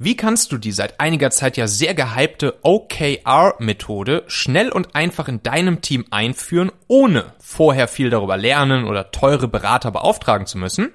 Wie 0.00 0.16
kannst 0.16 0.52
du 0.52 0.58
die 0.58 0.70
seit 0.70 1.00
einiger 1.00 1.30
Zeit 1.32 1.56
ja 1.56 1.66
sehr 1.66 1.92
gehypte 1.92 2.60
OKR-Methode 2.62 4.22
schnell 4.28 4.70
und 4.70 4.94
einfach 4.94 5.26
in 5.26 5.42
deinem 5.42 5.80
Team 5.80 6.04
einführen, 6.12 6.70
ohne 6.86 7.32
vorher 7.40 7.88
viel 7.88 8.08
darüber 8.08 8.36
lernen 8.36 8.84
oder 8.84 9.10
teure 9.10 9.48
Berater 9.48 9.90
beauftragen 9.90 10.46
zu 10.46 10.56
müssen? 10.56 10.92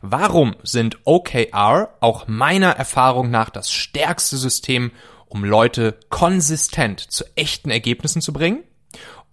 Warum 0.00 0.56
sind 0.64 0.98
OKR 1.04 1.94
auch 2.00 2.26
meiner 2.26 2.70
Erfahrung 2.70 3.30
nach 3.30 3.48
das 3.48 3.70
stärkste 3.70 4.36
System, 4.36 4.90
um 5.28 5.44
Leute 5.44 6.00
konsistent 6.08 6.98
zu 6.98 7.24
echten 7.36 7.70
Ergebnissen 7.70 8.22
zu 8.22 8.32
bringen? 8.32 8.64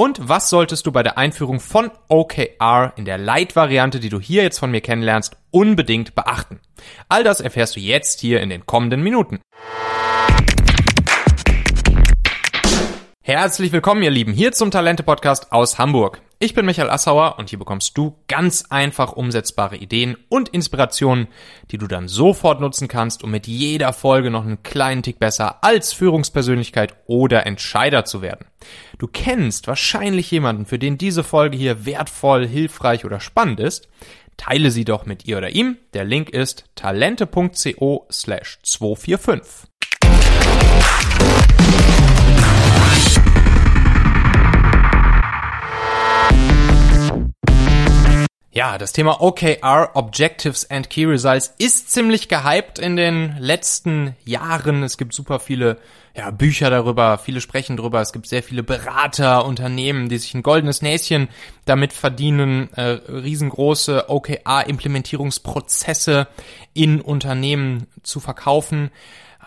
Und 0.02 0.30
was 0.30 0.50
solltest 0.50 0.86
du 0.86 0.94
bei 0.94 1.04
der 1.04 1.18
Einführung 1.18 1.60
von 1.60 1.92
OKR 2.08 2.94
in 2.96 3.04
der 3.04 3.18
Light-Variante, 3.18 4.00
die 4.00 4.08
du 4.08 4.22
hier 4.22 4.44
jetzt 4.44 4.58
von 4.58 4.72
mir 4.72 4.80
kennenlernst, 4.80 5.36
unbedingt 5.52 6.16
beachten? 6.16 6.62
All 7.10 7.26
das 7.26 7.42
erfährst 7.42 7.76
du 7.76 7.82
jetzt 7.82 8.22
hier 8.22 8.40
in 8.40 8.50
den 8.50 8.66
kommenden 8.66 9.04
Minuten. 9.04 9.42
Herzlich 13.22 13.74
willkommen, 13.74 14.02
ihr 14.02 14.10
Lieben, 14.10 14.32
hier 14.32 14.54
zum 14.54 14.72
Talente-Podcast 14.72 15.52
aus 15.52 15.78
Hamburg. 15.78 16.22
Ich 16.42 16.54
bin 16.54 16.66
Michael 16.66 16.90
Assauer 16.90 17.38
und 17.38 17.50
hier 17.50 17.60
bekommst 17.60 17.98
du 17.98 18.16
ganz 18.30 18.64
einfach 18.70 19.12
umsetzbare 19.12 19.76
Ideen 19.76 20.16
und 20.30 20.48
Inspirationen, 20.48 21.28
die 21.70 21.78
du 21.78 21.86
dann 21.86 22.08
sofort 22.08 22.62
nutzen 22.62 22.88
kannst, 22.88 23.26
um 23.26 23.32
mit 23.32 23.46
jeder 23.46 23.92
Folge 23.92 24.32
noch 24.32 24.46
einen 24.46 24.64
kleinen 24.64 25.04
Tick 25.04 25.20
besser 25.20 25.62
als 25.66 25.92
Führungspersönlichkeit 25.92 26.96
oder 27.08 27.46
Entscheider 27.46 28.06
zu 28.06 28.22
werden. 28.22 28.46
Du 28.98 29.08
kennst 29.08 29.68
wahrscheinlich 29.68 30.32
jemanden, 30.32 30.66
für 30.66 30.80
den 30.80 30.98
diese 30.98 31.26
Folge 31.26 31.58
hier 31.58 31.86
wertvoll, 31.86 32.48
hilfreich 32.48 33.04
oder 33.04 33.20
spannend 33.20 33.60
ist. 33.60 33.90
Teile 34.38 34.72
sie 34.72 34.86
doch 34.86 35.06
mit 35.06 35.26
ihr 35.26 35.40
oder 35.40 35.50
ihm. 35.50 35.76
Der 35.94 36.06
Link 36.06 36.30
ist 36.30 36.64
talente.co 36.76 38.08
slash 38.10 38.60
245. 38.64 39.68
Ja, 48.60 48.78
das 48.78 48.92
Thema 48.92 49.22
OKR, 49.22 49.92
Objectives 49.94 50.70
and 50.70 50.90
Key 50.90 51.06
Results, 51.06 51.54
ist 51.60 51.94
ziemlich 51.94 52.28
gehypt 52.28 52.78
in 52.78 52.98
den 52.98 53.38
letzten 53.40 54.18
Jahren. 54.26 54.84
Es 54.84 54.98
gibt 54.98 55.14
super 55.14 55.40
viele 55.40 55.78
ja, 56.14 56.30
Bücher 56.30 56.70
darüber, 56.70 57.20
viele 57.20 57.40
sprechen 57.40 57.78
darüber. 57.78 58.02
Es 58.02 58.12
gibt 58.12 58.28
sehr 58.28 58.44
viele 58.44 58.62
Berater, 58.62 59.46
Unternehmen, 59.46 60.10
die 60.10 60.18
sich 60.18 60.34
ein 60.34 60.44
goldenes 60.44 60.82
Näschen 60.82 61.30
damit 61.64 61.94
verdienen, 61.94 62.68
äh, 62.74 63.00
riesengroße 63.10 64.10
OKR-Implementierungsprozesse 64.10 66.28
in 66.74 67.00
Unternehmen 67.00 67.88
zu 68.04 68.20
verkaufen. 68.20 68.92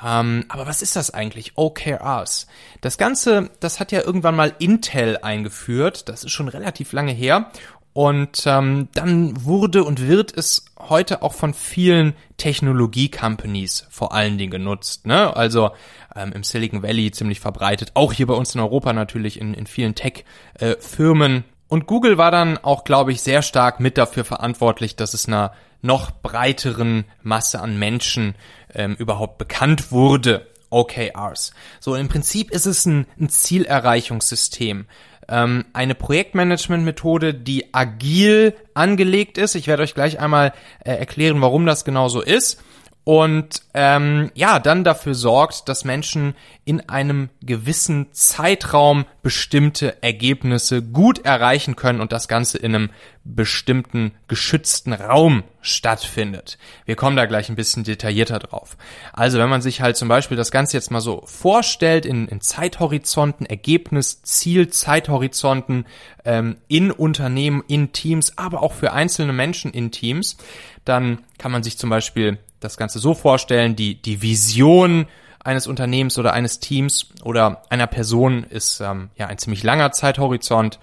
Ähm, 0.03 0.47
aber 0.49 0.67
was 0.67 0.81
ist 0.81 0.97
das 0.97 1.13
eigentlich? 1.13 1.53
OKRs. 1.57 2.47
Das 2.81 2.97
Ganze, 2.97 3.51
das 3.61 3.79
hat 3.79 3.93
ja 3.93 4.01
irgendwann 4.01 4.37
mal 4.37 4.55
Intel 4.59 5.19
eingeführt. 5.19 6.09
Das 6.09 6.25
ist 6.25 6.33
schon 6.33 6.49
relativ 6.49 6.93
lange 6.93 7.13
her. 7.13 7.51
Und 7.95 8.45
ähm, 8.47 8.89
dann 8.95 9.45
wurde 9.45 9.85
und 9.85 10.07
wird 10.09 10.37
es 10.37 10.65
heute 10.79 11.23
auch 11.23 11.35
von 11.35 11.53
vielen 11.53 12.15
Technologie-Companies 12.39 13.87
vor 13.91 14.15
allen 14.15 14.39
Dingen 14.39 14.51
genutzt. 14.51 15.07
Ne? 15.07 15.37
Also 15.37 15.73
ähm, 16.17 16.33
im 16.33 16.43
Silicon 16.43 16.83
Valley 16.83 17.11
ziemlich 17.11 17.41
verbreitet, 17.41 17.93
auch 17.95 18.13
hier 18.13 18.27
bei 18.27 18.35
uns 18.35 18.55
in 18.55 18.61
Europa 18.63 18.93
natürlich 18.95 19.39
in, 19.39 19.53
in 19.53 19.67
vielen 19.67 19.95
Tech-Firmen. 19.95 21.45
Und 21.69 21.87
Google 21.87 22.17
war 22.17 22.31
dann 22.31 22.59
auch, 22.59 22.85
glaube 22.85 23.13
ich, 23.13 23.21
sehr 23.21 23.43
stark 23.43 23.79
mit 23.79 23.99
dafür 23.99 24.25
verantwortlich, 24.25 24.97
dass 24.97 25.13
es 25.13 25.27
einer 25.27 25.53
noch 25.83 26.11
breiteren 26.11 27.05
Masse 27.23 27.61
an 27.61 27.79
Menschen 27.79 28.35
ähm, 28.75 28.95
überhaupt 28.95 29.37
bekannt 29.37 29.93
wurde. 29.93 30.47
OKRs. 30.71 31.53
So, 31.81 31.95
im 31.97 32.09
Prinzip 32.09 32.51
ist 32.51 32.65
es 32.65 32.87
ein, 32.87 33.07
ein 33.21 33.29
Zielerreichungssystem 33.29 34.87
ähm, 35.33 35.65
eine 35.73 35.95
Projektmanagement-Methode, 35.95 37.35
die 37.35 37.75
agil 37.75 38.55
angelegt 38.75 39.39
ist. 39.39 39.55
Ich 39.55 39.67
werde 39.67 39.83
euch 39.83 39.95
gleich 39.95 40.21
einmal 40.21 40.53
äh, 40.85 40.93
erklären, 40.93 41.41
warum 41.41 41.67
das 41.67 41.85
genau 41.85 42.09
so 42.09 42.21
ist 42.21 42.63
und 43.05 43.63
ähm, 43.75 44.31
ja, 44.35 44.61
dann 44.61 44.85
dafür 44.85 45.15
sorgt, 45.15 45.69
dass 45.69 45.85
Menschen 45.85 46.37
in 46.65 46.89
einem 46.89 47.31
gewissen 47.43 48.13
Zeitraum 48.13 49.07
bestimmte 49.23 50.01
Ergebnisse 50.05 50.83
gut 50.83 51.25
erreichen 51.25 51.75
können 51.75 52.01
und 52.01 52.13
das 52.13 52.29
Ganze 52.29 52.59
in 52.59 52.77
einem 52.77 52.91
bestimmten 53.25 54.13
geschützten 54.29 54.93
Raum 54.93 55.43
stattfindet. 55.61 56.59
Wir 56.85 56.95
kommen 56.95 57.17
da 57.17 57.27
gleich 57.27 57.49
ein 57.49 57.57
bisschen 57.57 57.83
detaillierter 57.83 58.39
drauf. 58.39 58.77
Also 59.13 59.41
wenn 59.41 59.49
man 59.51 59.63
sich 59.63 59.81
halt 59.81 59.97
zum 59.97 60.07
Beispiel 60.07 60.37
das 60.37 60.53
Ganze 60.53 60.77
jetzt 60.77 60.93
mal 60.93 61.01
so 61.01 61.23
vorstellt 61.27 62.07
in, 62.07 62.29
in 62.29 62.41
Zeithorizonten, 62.41 63.47
Ergebnis, 63.47 64.23
Ziel, 64.23 64.69
Zeithorizonten 64.69 65.87
ähm, 66.25 66.59
in 66.69 66.93
Unternehmen, 66.93 67.65
in 67.67 67.91
Teams, 67.91 68.39
aber 68.39 68.63
auch 68.63 68.75
für 68.75 68.93
einzelne 68.93 69.33
Menschen 69.33 69.73
in 69.73 69.91
Teams, 69.91 70.37
dann 70.85 71.25
kann 71.39 71.51
man 71.51 71.65
sich 71.65 71.79
zum 71.79 71.91
Beispiel 71.91 72.39
das 72.65 72.77
Ganze 72.77 72.99
so 72.99 73.15
vorstellen, 73.15 73.77
die, 73.77 74.01
die 74.01 74.23
Vision 74.23 75.07
eines 75.45 75.67
Unternehmens 75.67 76.19
oder 76.19 76.33
eines 76.33 76.61
Teams 76.61 77.09
oder 77.25 77.63
einer 77.69 77.87
Person 77.87 78.45
ist 78.45 78.81
ähm, 78.81 79.11
ja 79.17 79.27
ein 79.27 79.39
ziemlich 79.39 79.63
langer 79.63 79.93
Zeithorizont 79.93 80.79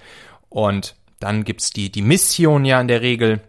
und 0.50 0.96
dann 1.20 1.44
gibt's 1.44 1.72
die, 1.72 1.92
die 1.92 2.02
Mission 2.02 2.66
ja 2.66 2.80
in 2.80 2.88
der 2.88 3.02
Regel. 3.02 3.42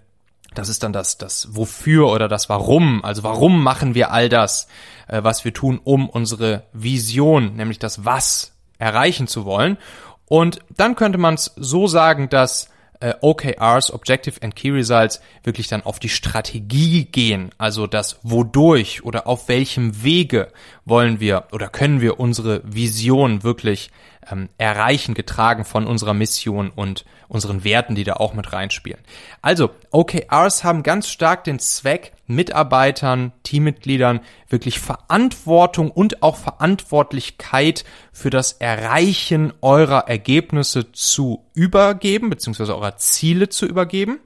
Das 0.54 0.68
ist 0.68 0.82
dann 0.82 0.92
das, 0.92 1.18
das 1.18 1.48
Wofür 1.52 2.08
oder 2.10 2.28
das 2.28 2.48
Warum. 2.48 3.04
Also 3.04 3.22
warum 3.22 3.62
machen 3.62 3.94
wir 3.94 4.10
all 4.10 4.28
das, 4.28 4.66
äh, 5.06 5.22
was 5.22 5.44
wir 5.44 5.54
tun, 5.54 5.80
um 5.82 6.08
unsere 6.08 6.64
Vision, 6.72 7.56
nämlich 7.56 7.78
das 7.78 8.04
Was, 8.04 8.52
erreichen 8.78 9.26
zu 9.26 9.44
wollen. 9.44 9.78
Und 10.26 10.60
dann 10.76 10.96
könnte 10.96 11.18
man 11.18 11.34
es 11.34 11.52
so 11.56 11.86
sagen, 11.86 12.28
dass 12.28 12.69
äh, 13.00 13.14
OKRs, 13.20 13.92
Objective 13.92 14.40
and 14.42 14.54
Key 14.54 14.70
Results, 14.70 15.20
wirklich 15.42 15.68
dann 15.68 15.82
auf 15.82 15.98
die 15.98 16.08
Strategie 16.08 17.06
gehen, 17.06 17.50
also 17.58 17.86
das 17.86 18.20
wodurch 18.22 19.02
oder 19.04 19.26
auf 19.26 19.48
welchem 19.48 20.02
Wege 20.02 20.52
wollen 20.84 21.20
wir 21.20 21.44
oder 21.52 21.68
können 21.68 22.00
wir 22.00 22.20
unsere 22.20 22.62
Vision 22.64 23.42
wirklich 23.42 23.90
ähm, 24.30 24.48
erreichen, 24.58 25.14
getragen 25.14 25.64
von 25.64 25.86
unserer 25.86 26.14
Mission 26.14 26.70
und 26.70 27.04
unseren 27.28 27.64
Werten, 27.64 27.94
die 27.94 28.04
da 28.04 28.14
auch 28.14 28.34
mit 28.34 28.52
reinspielen. 28.52 29.00
Also, 29.40 29.70
OKRs 29.90 30.64
haben 30.64 30.82
ganz 30.82 31.08
stark 31.08 31.44
den 31.44 31.58
Zweck, 31.58 32.12
Mitarbeitern, 32.26 33.32
Teammitgliedern 33.42 34.20
wirklich 34.48 34.78
Verantwortung 34.78 35.90
und 35.90 36.22
auch 36.22 36.36
Verantwortlichkeit 36.36 37.84
für 38.20 38.28
das 38.28 38.52
Erreichen 38.52 39.54
eurer 39.62 40.06
Ergebnisse 40.06 40.92
zu 40.92 41.46
übergeben, 41.54 42.28
beziehungsweise 42.28 42.76
eurer 42.76 42.98
Ziele 42.98 43.48
zu 43.48 43.64
übergeben 43.64 44.20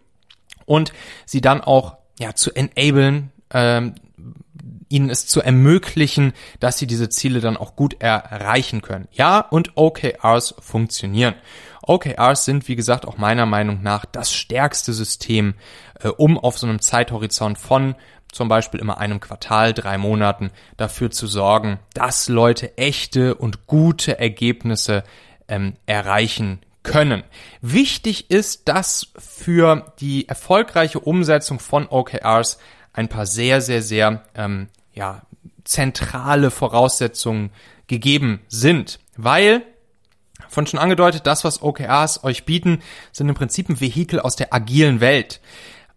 und 0.67 0.93
sie 1.27 1.41
dann 1.41 1.61
auch 1.61 1.97
ja, 2.19 2.35
zu 2.35 2.53
enablen, 2.53 3.31
ähm, 3.53 3.95
ihnen 4.89 5.11
es 5.11 5.29
zu 5.29 5.43
ermöglichen, 5.43 6.33
dass 6.59 6.79
sie 6.79 6.89
diese 6.89 7.09
Ziele 7.09 7.39
dann 7.39 7.57
auch 7.57 7.77
gut 7.77 8.01
erreichen 8.01 8.83
können. 8.83 9.07
Ja, 9.13 9.39
und 9.39 9.77
OKRs 9.77 10.57
funktionieren. 10.59 11.35
OKRs 11.83 12.45
sind, 12.45 12.67
wie 12.67 12.77
gesagt, 12.77 13.07
auch 13.07 13.17
meiner 13.17 13.47
Meinung 13.47 13.81
nach 13.83 14.07
das 14.07 14.33
stärkste 14.33 14.93
System, 14.93 15.55
äh, 16.01 16.09
um 16.09 16.37
auf 16.37 16.59
so 16.59 16.67
einem 16.67 16.81
Zeithorizont 16.81 17.59
von 17.59 17.95
zum 18.35 18.49
Beispiel 18.49 18.81
immer 18.81 18.99
einem 18.99 19.21
Quartal, 19.21 19.73
drei 19.73 19.97
Monaten 19.97 20.51
dafür 20.77 21.11
zu 21.11 21.27
sorgen, 21.27 21.79
dass 21.95 22.29
Leute 22.29 22.77
echte 22.77 23.37
und 23.37 23.67
gute 23.67 24.19
Ergebnisse 24.19 25.05
ähm, 25.47 25.75
erreichen 25.87 26.59
können. 26.83 27.23
Wichtig 27.61 28.31
ist, 28.31 28.69
dass 28.69 29.13
für 29.17 29.93
die 30.01 30.29
erfolgreiche 30.29 30.99
Umsetzung 30.99 31.61
von 31.61 31.87
OKRs 31.89 32.59
ein 32.93 33.09
paar 33.09 33.27
sehr, 33.27 33.61
sehr, 33.61 33.83
sehr 33.83 34.25
ähm, 34.35 34.69
ja, 34.93 35.23
zentrale 35.63 36.51
Voraussetzungen 36.51 37.51
gegeben 37.87 38.41
sind. 38.49 38.99
Weil, 39.17 39.63
von 40.49 40.67
schon 40.67 40.81
angedeutet, 40.81 41.27
das, 41.27 41.45
was 41.45 41.63
OKRs 41.63 42.25
euch 42.25 42.45
bieten, 42.45 42.83
sind 43.13 43.29
im 43.29 43.35
Prinzip 43.37 43.69
ein 43.69 43.81
Vehikel 43.81 44.19
aus 44.19 44.35
der 44.35 44.53
agilen 44.53 45.01
Welt. 45.01 45.41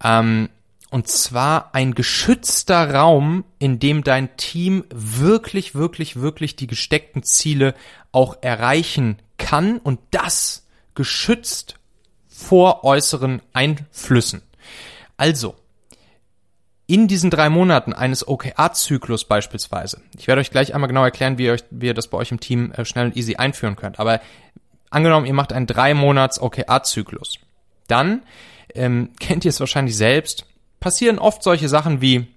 Ähm, 0.03 0.50
und 0.89 1.07
zwar 1.07 1.75
ein 1.75 1.95
geschützter 1.95 2.94
Raum, 2.94 3.44
in 3.60 3.80
dem 3.80 4.04
dein 4.04 4.36
Team 4.38 4.86
wirklich, 4.89 5.75
wirklich, 5.75 6.16
wirklich 6.16 6.56
die 6.56 6.68
gesteckten 6.68 7.24
Ziele 7.24 7.75
auch 8.12 8.38
erreichen 8.42 9.18
kann 9.38 9.80
und 9.80 10.00
das 10.12 10.66
geschützt 10.95 11.75
vor 12.28 12.84
äußeren 12.84 13.42
Einflüssen. 13.54 14.42
Also, 15.18 15.56
in 16.86 17.10
diesen 17.10 17.30
drei 17.30 17.50
Monaten 17.50 17.92
eines 17.92 18.25
OKR-Zyklus 18.25 19.25
beispielsweise, 19.25 20.01
ich 20.18 20.28
werde 20.28 20.39
euch 20.39 20.51
gleich 20.51 20.74
einmal 20.74 20.88
genau 20.88 21.04
erklären, 21.04 21.38
wie 21.38 21.45
ihr, 21.45 21.54
euch, 21.54 21.63
wie 21.69 21.88
ihr 21.88 21.94
das 21.94 22.07
bei 22.07 22.18
euch 22.18 22.31
im 22.31 22.39
Team 22.39 22.72
äh, 22.72 22.86
schnell 22.86 23.07
und 23.07 23.18
easy 23.18 23.36
einführen 23.36 23.75
könnt, 23.75 24.00
aber 24.00 24.22
angenommen, 24.89 25.25
ihr 25.25 25.34
macht 25.34 25.51
einen 25.51 25.68
drei 25.68 25.94
Monats 25.94 26.39
OKR-Zyklus, 26.42 27.39
dann 27.88 28.24
ähm, 28.74 29.12
kennt 29.19 29.44
ihr 29.44 29.50
es 29.50 29.60
wahrscheinlich 29.60 29.98
selbst, 29.98 30.45
passieren 30.79 31.19
oft 31.19 31.44
solche 31.44 31.69
Sachen 31.69 32.01
wie, 32.01 32.27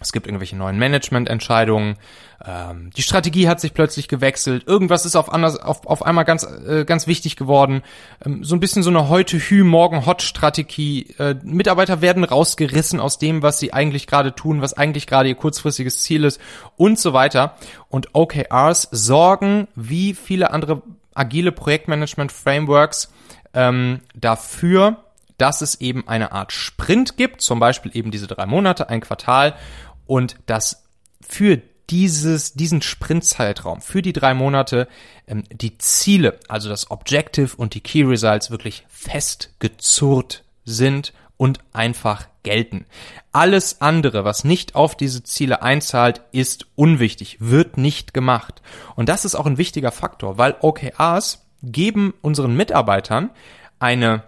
es 0.00 0.12
gibt 0.12 0.26
irgendwelche 0.26 0.56
neuen 0.56 0.78
Managemententscheidungen, 0.78 1.96
ähm, 2.44 2.90
die 2.96 3.02
Strategie 3.02 3.48
hat 3.48 3.60
sich 3.60 3.72
plötzlich 3.72 4.08
gewechselt, 4.08 4.66
irgendwas 4.66 5.06
ist 5.06 5.14
auf, 5.14 5.32
anders, 5.32 5.58
auf, 5.58 5.86
auf 5.86 6.04
einmal 6.04 6.24
ganz, 6.24 6.44
äh, 6.44 6.84
ganz 6.84 7.06
wichtig 7.06 7.36
geworden, 7.36 7.82
ähm, 8.24 8.42
so 8.42 8.56
ein 8.56 8.60
bisschen 8.60 8.82
so 8.82 8.90
eine 8.90 9.08
heute 9.08 9.38
Hü, 9.38 9.62
morgen 9.62 10.06
Hot 10.06 10.22
Strategie. 10.22 11.14
Äh, 11.18 11.36
Mitarbeiter 11.44 12.00
werden 12.00 12.24
rausgerissen 12.24 12.98
aus 12.98 13.18
dem, 13.18 13.42
was 13.42 13.60
sie 13.60 13.72
eigentlich 13.72 14.06
gerade 14.06 14.34
tun, 14.34 14.60
was 14.60 14.74
eigentlich 14.74 15.06
gerade 15.06 15.28
ihr 15.28 15.36
kurzfristiges 15.36 16.00
Ziel 16.00 16.24
ist 16.24 16.40
und 16.76 16.98
so 16.98 17.12
weiter. 17.12 17.54
Und 17.88 18.08
OKRs 18.14 18.88
sorgen, 18.90 19.68
wie 19.76 20.14
viele 20.14 20.50
andere 20.50 20.82
agile 21.14 21.52
Projektmanagement 21.52 22.32
Frameworks, 22.32 23.12
ähm, 23.54 24.00
dafür, 24.14 24.96
dass 25.42 25.60
es 25.60 25.80
eben 25.80 26.06
eine 26.06 26.30
Art 26.30 26.52
Sprint 26.52 27.16
gibt, 27.16 27.40
zum 27.40 27.58
Beispiel 27.58 27.90
eben 27.96 28.12
diese 28.12 28.28
drei 28.28 28.46
Monate, 28.46 28.88
ein 28.88 29.00
Quartal 29.00 29.56
und 30.06 30.36
dass 30.46 30.84
für 31.20 31.60
dieses, 31.90 32.54
diesen 32.54 32.80
Sprintzeitraum, 32.80 33.80
für 33.80 34.02
die 34.02 34.12
drei 34.12 34.34
Monate, 34.34 34.86
ähm, 35.26 35.42
die 35.50 35.78
Ziele, 35.78 36.38
also 36.46 36.68
das 36.68 36.92
Objective 36.92 37.56
und 37.56 37.74
die 37.74 37.80
Key 37.80 38.04
Results 38.04 38.52
wirklich 38.52 38.84
festgezurrt 38.88 40.44
sind 40.64 41.12
und 41.36 41.58
einfach 41.72 42.28
gelten. 42.44 42.86
Alles 43.32 43.80
andere, 43.80 44.24
was 44.24 44.44
nicht 44.44 44.76
auf 44.76 44.96
diese 44.96 45.24
Ziele 45.24 45.60
einzahlt, 45.60 46.20
ist 46.30 46.66
unwichtig, 46.76 47.38
wird 47.40 47.78
nicht 47.78 48.14
gemacht. 48.14 48.62
Und 48.94 49.08
das 49.08 49.24
ist 49.24 49.34
auch 49.34 49.46
ein 49.46 49.58
wichtiger 49.58 49.90
Faktor, 49.90 50.38
weil 50.38 50.54
OKRs 50.60 51.44
geben 51.64 52.14
unseren 52.22 52.54
Mitarbeitern 52.54 53.30
eine 53.80 54.22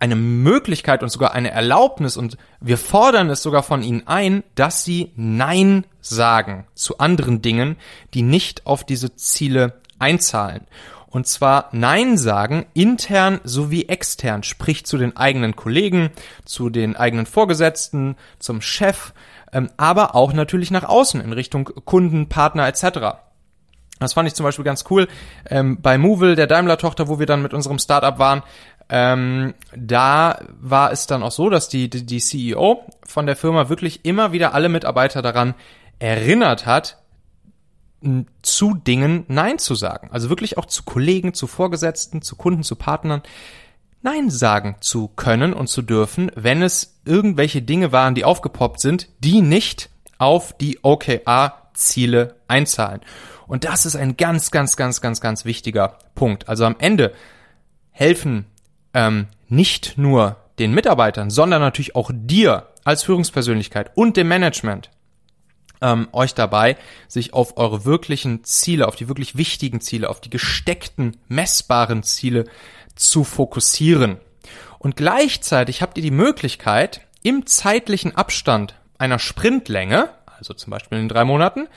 eine 0.00 0.16
Möglichkeit 0.16 1.02
und 1.02 1.10
sogar 1.10 1.32
eine 1.34 1.50
Erlaubnis 1.50 2.16
und 2.16 2.38
wir 2.60 2.78
fordern 2.78 3.30
es 3.30 3.42
sogar 3.42 3.62
von 3.62 3.82
ihnen 3.82 4.06
ein, 4.06 4.42
dass 4.54 4.82
sie 4.82 5.12
Nein 5.14 5.84
sagen 6.00 6.66
zu 6.74 6.98
anderen 6.98 7.42
Dingen, 7.42 7.76
die 8.14 8.22
nicht 8.22 8.66
auf 8.66 8.82
diese 8.82 9.14
Ziele 9.14 9.80
einzahlen. 9.98 10.66
Und 11.06 11.26
zwar 11.26 11.68
Nein 11.72 12.16
sagen 12.16 12.66
intern 12.72 13.40
sowie 13.44 13.86
extern, 13.88 14.42
sprich 14.42 14.86
zu 14.86 14.96
den 14.96 15.16
eigenen 15.16 15.56
Kollegen, 15.56 16.10
zu 16.44 16.70
den 16.70 16.96
eigenen 16.96 17.26
Vorgesetzten, 17.26 18.16
zum 18.38 18.62
Chef, 18.62 19.12
ähm, 19.52 19.70
aber 19.76 20.14
auch 20.14 20.32
natürlich 20.32 20.70
nach 20.70 20.84
außen 20.84 21.20
in 21.20 21.32
Richtung 21.32 21.64
Kunden, 21.64 22.28
Partner 22.28 22.68
etc. 22.68 23.18
Das 24.00 24.14
fand 24.14 24.26
ich 24.26 24.34
zum 24.34 24.44
Beispiel 24.44 24.64
ganz 24.64 24.84
cool. 24.88 25.08
Ähm, 25.48 25.82
bei 25.82 25.98
Movil, 25.98 26.34
der 26.34 26.46
Daimler-Tochter, 26.46 27.08
wo 27.08 27.18
wir 27.18 27.26
dann 27.26 27.42
mit 27.42 27.52
unserem 27.52 27.78
Startup 27.78 28.18
waren, 28.18 28.42
ähm, 28.90 29.54
da 29.76 30.40
war 30.60 30.90
es 30.90 31.06
dann 31.06 31.22
auch 31.22 31.30
so, 31.30 31.48
dass 31.48 31.68
die, 31.68 31.88
die, 31.88 32.04
die 32.04 32.18
CEO 32.18 32.84
von 33.04 33.26
der 33.26 33.36
Firma 33.36 33.68
wirklich 33.68 34.04
immer 34.04 34.32
wieder 34.32 34.52
alle 34.52 34.68
Mitarbeiter 34.68 35.22
daran 35.22 35.54
erinnert 36.00 36.66
hat, 36.66 36.98
zu 38.42 38.74
Dingen 38.74 39.24
Nein 39.28 39.58
zu 39.58 39.74
sagen. 39.74 40.08
Also 40.10 40.28
wirklich 40.28 40.58
auch 40.58 40.66
zu 40.66 40.82
Kollegen, 40.82 41.34
zu 41.34 41.46
Vorgesetzten, 41.46 42.22
zu 42.22 42.34
Kunden, 42.34 42.62
zu 42.62 42.74
Partnern 42.76 43.22
Nein 44.02 44.30
sagen 44.30 44.76
zu 44.80 45.08
können 45.08 45.52
und 45.52 45.68
zu 45.68 45.82
dürfen, 45.82 46.32
wenn 46.34 46.62
es 46.62 47.00
irgendwelche 47.04 47.60
Dinge 47.60 47.92
waren, 47.92 48.14
die 48.14 48.24
aufgepoppt 48.24 48.80
sind, 48.80 49.08
die 49.20 49.42
nicht 49.42 49.90
auf 50.16 50.56
die 50.56 50.78
OKR-Ziele 50.82 52.36
einzahlen. 52.48 53.02
Und 53.46 53.64
das 53.64 53.84
ist 53.84 53.96
ein 53.96 54.16
ganz, 54.16 54.50
ganz, 54.50 54.76
ganz, 54.76 55.02
ganz, 55.02 55.20
ganz 55.20 55.44
wichtiger 55.44 55.98
Punkt. 56.14 56.48
Also 56.48 56.64
am 56.64 56.76
Ende 56.78 57.12
helfen 57.90 58.46
ähm, 58.94 59.28
nicht 59.48 59.98
nur 59.98 60.36
den 60.58 60.72
Mitarbeitern, 60.72 61.30
sondern 61.30 61.60
natürlich 61.60 61.96
auch 61.96 62.10
dir 62.12 62.68
als 62.84 63.02
Führungspersönlichkeit 63.02 63.90
und 63.94 64.16
dem 64.16 64.28
Management 64.28 64.90
ähm, 65.80 66.08
euch 66.12 66.34
dabei, 66.34 66.76
sich 67.08 67.32
auf 67.32 67.56
eure 67.56 67.84
wirklichen 67.84 68.44
Ziele, 68.44 68.86
auf 68.86 68.96
die 68.96 69.08
wirklich 69.08 69.36
wichtigen 69.36 69.80
Ziele, 69.80 70.08
auf 70.08 70.20
die 70.20 70.30
gesteckten, 70.30 71.16
messbaren 71.28 72.02
Ziele 72.02 72.44
zu 72.94 73.24
fokussieren. 73.24 74.18
Und 74.78 74.96
gleichzeitig 74.96 75.82
habt 75.82 75.96
ihr 75.96 76.02
die 76.02 76.10
Möglichkeit, 76.10 77.02
im 77.22 77.46
zeitlichen 77.46 78.16
Abstand 78.16 78.74
einer 78.98 79.18
Sprintlänge, 79.18 80.10
also 80.38 80.54
zum 80.54 80.70
Beispiel 80.70 80.98
in 80.98 81.08
drei 81.08 81.24
Monaten, 81.24 81.68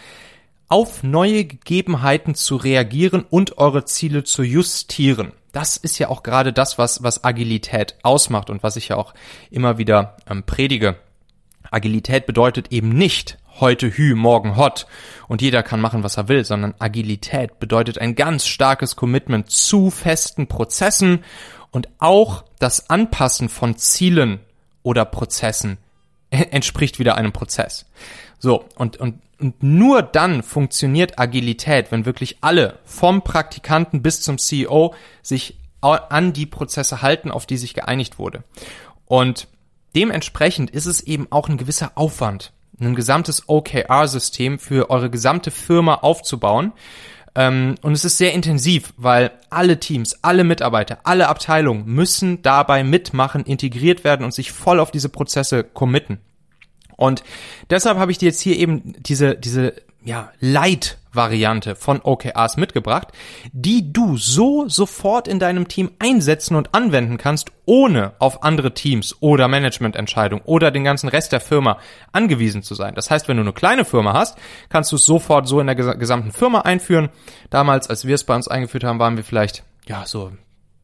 auf 0.68 1.04
neue 1.04 1.46
Gegebenheiten 1.46 2.36
zu 2.36 2.56
reagieren 2.56 3.26
und 3.30 3.58
eure 3.58 3.86
Ziele 3.86 4.24
zu 4.24 4.44
justieren 4.44 5.34
das 5.54 5.78
ist 5.78 6.00
ja 6.00 6.10
auch 6.10 6.24
gerade 6.24 6.52
das, 6.52 6.78
was, 6.78 7.04
was 7.04 7.24
Agilität 7.24 7.96
ausmacht 8.04 8.50
und 8.50 8.64
was 8.64 8.76
ich 8.76 8.90
ja 8.90 8.98
auch 8.98 9.14
immer 9.52 9.78
wieder 9.78 10.18
ähm, 10.28 10.44
predige. 10.44 10.98
Agilität 11.72 12.26
bedeutet 12.26 12.72
eben 12.72 12.90
nicht 12.90 13.38
heute 13.60 13.88
Hü, 13.88 14.16
morgen 14.16 14.58
hot 14.58 14.88
und 15.28 15.44
jeder 15.44 15.62
kann 15.62 15.80
machen, 15.80 16.04
was 16.04 16.18
er 16.18 16.28
will, 16.28 16.44
sondern 16.44 16.74
Agilität 16.80 17.60
bedeutet 17.60 18.00
ein 18.00 18.16
ganz 18.16 18.48
starkes 18.48 18.96
Commitment 18.96 19.50
zu 19.50 19.92
festen 19.92 20.48
Prozessen 20.48 21.24
und 21.70 21.88
auch 22.00 22.44
das 22.58 22.90
Anpassen 22.90 23.48
von 23.48 23.78
Zielen 23.78 24.40
oder 24.82 25.06
Prozessen 25.06 25.78
entspricht 26.32 26.98
wieder 26.98 27.16
einem 27.16 27.32
Prozess. 27.32 27.86
So, 28.40 28.66
und, 28.76 28.98
und 28.98 29.20
und 29.44 29.62
nur 29.62 30.02
dann 30.02 30.42
funktioniert 30.42 31.20
Agilität, 31.20 31.92
wenn 31.92 32.06
wirklich 32.06 32.38
alle, 32.40 32.80
vom 32.86 33.24
Praktikanten 33.24 34.02
bis 34.02 34.22
zum 34.22 34.38
CEO, 34.38 34.96
sich 35.22 35.60
an 35.82 36.32
die 36.32 36.46
Prozesse 36.46 37.02
halten, 37.02 37.30
auf 37.30 37.46
die 37.46 37.58
sich 37.58 37.74
geeinigt 37.74 38.18
wurde. 38.18 38.46
Und 39.06 39.50
dementsprechend 39.98 40.72
ist 40.72 40.86
es 40.86 41.02
eben 41.02 41.28
auch 41.30 41.50
ein 41.50 41.58
gewisser 41.58 41.92
Aufwand, 41.96 42.54
ein 42.80 42.96
gesamtes 42.96 43.50
OKR-System 43.50 44.60
für 44.60 44.90
eure 44.90 45.10
gesamte 45.10 45.52
Firma 45.52 45.96
aufzubauen. 45.96 46.72
Ähm, 47.36 47.76
und 47.82 47.92
es 47.92 48.06
ist 48.06 48.18
sehr 48.18 48.32
intensiv, 48.32 48.94
weil 48.96 49.32
alle 49.50 49.78
Teams, 49.78 50.20
alle 50.22 50.46
Mitarbeiter, 50.46 51.00
alle 51.04 51.28
Abteilungen 51.28 51.86
müssen 51.86 52.42
dabei 52.44 52.86
mitmachen, 52.86 53.44
integriert 53.44 54.06
werden 54.06 54.24
und 54.24 54.34
sich 54.34 54.54
voll 54.54 54.80
auf 54.80 54.90
diese 54.90 55.10
Prozesse 55.10 55.66
committen. 55.66 56.20
Und 56.98 57.24
deshalb 57.70 57.98
habe 57.98 58.12
ich 58.12 58.18
dir 58.18 58.28
jetzt 58.28 58.42
hier 58.42 58.58
eben 58.58 58.96
diese, 59.00 59.36
diese, 59.36 59.74
ja, 60.06 60.32
Light-Variante 60.40 61.76
von 61.76 62.02
OKRs 62.02 62.58
mitgebracht, 62.58 63.10
die 63.54 63.94
du 63.94 64.18
so 64.18 64.68
sofort 64.68 65.28
in 65.28 65.40
deinem 65.40 65.68
Team 65.68 65.92
einsetzen 66.00 66.56
und 66.56 66.74
anwenden 66.74 67.18
kannst, 67.18 67.52
ohne 67.66 68.14
auf 68.20 68.44
andere 68.44 68.74
Teams 68.74 69.16
oder 69.22 69.48
Managemententscheidungen 69.48 70.44
oder 70.46 70.72
den 70.72 70.84
ganzen 70.84 71.08
Rest 71.08 71.32
der 71.32 71.40
Firma 71.40 71.80
angewiesen 72.12 72.64
zu 72.64 72.76
sein. 72.76 72.96
Das 72.96 73.10
heißt, 73.10 73.28
wenn 73.28 73.38
du 73.38 73.44
eine 73.44 73.54
kleine 73.54 73.86
Firma 73.86 74.14
hast, 74.14 74.38
kannst 74.70 74.92
du 74.92 74.98
es 74.98 75.06
sofort 75.06 75.48
so 75.48 75.60
in 75.60 75.68
der 75.68 75.76
gesamten 75.76 76.32
Firma 76.32 76.62
einführen. 76.62 77.10
Damals, 77.50 77.90
als 77.90 78.06
wir 78.06 78.16
es 78.16 78.26
bei 78.26 78.36
uns 78.36 78.48
eingeführt 78.48 78.84
haben, 78.84 79.00
waren 79.00 79.16
wir 79.16 79.24
vielleicht, 79.24 79.64
ja, 79.88 80.06
so 80.06 80.32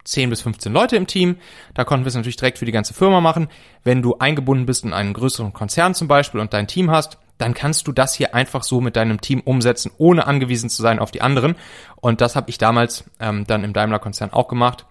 10 0.03 0.29
bis 0.29 0.41
15 0.41 0.73
Leute 0.73 0.95
im 0.95 1.07
Team. 1.07 1.37
Da 1.73 1.83
konnten 1.83 2.05
wir 2.05 2.09
es 2.09 2.15
natürlich 2.15 2.37
direkt 2.37 2.57
für 2.57 2.65
die 2.65 2.71
ganze 2.71 2.93
Firma 2.93 3.21
machen. 3.21 3.49
Wenn 3.83 4.01
du 4.01 4.17
eingebunden 4.17 4.65
bist 4.65 4.83
in 4.83 4.93
einen 4.93 5.13
größeren 5.13 5.53
Konzern 5.53 5.93
zum 5.93 6.07
Beispiel 6.07 6.41
und 6.41 6.53
dein 6.53 6.67
Team 6.67 6.91
hast, 6.91 7.17
dann 7.37 7.53
kannst 7.53 7.87
du 7.87 7.91
das 7.91 8.13
hier 8.13 8.35
einfach 8.35 8.63
so 8.63 8.81
mit 8.81 8.95
deinem 8.95 9.21
Team 9.21 9.39
umsetzen, 9.39 9.91
ohne 9.97 10.27
angewiesen 10.27 10.69
zu 10.69 10.81
sein 10.81 10.99
auf 10.99 11.11
die 11.11 11.21
anderen. 11.21 11.55
Und 11.95 12.21
das 12.21 12.35
habe 12.35 12.49
ich 12.49 12.57
damals 12.57 13.05
ähm, 13.19 13.45
dann 13.47 13.63
im 13.63 13.73
Daimler-Konzern 13.73 14.33
auch 14.33 14.47
gemacht 14.47 14.85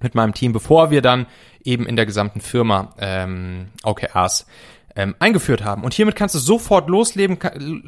mit 0.00 0.14
meinem 0.14 0.32
Team, 0.32 0.52
bevor 0.52 0.90
wir 0.90 1.02
dann 1.02 1.26
eben 1.64 1.86
in 1.86 1.96
der 1.96 2.06
gesamten 2.06 2.40
Firma 2.40 2.94
ähm, 2.98 3.68
OKRs 3.82 4.46
ähm, 4.96 5.14
eingeführt 5.18 5.64
haben. 5.64 5.82
Und 5.82 5.94
hiermit 5.94 6.16
kannst 6.16 6.34
du 6.34 6.38
sofort 6.38 6.88
losleben, 6.88 7.38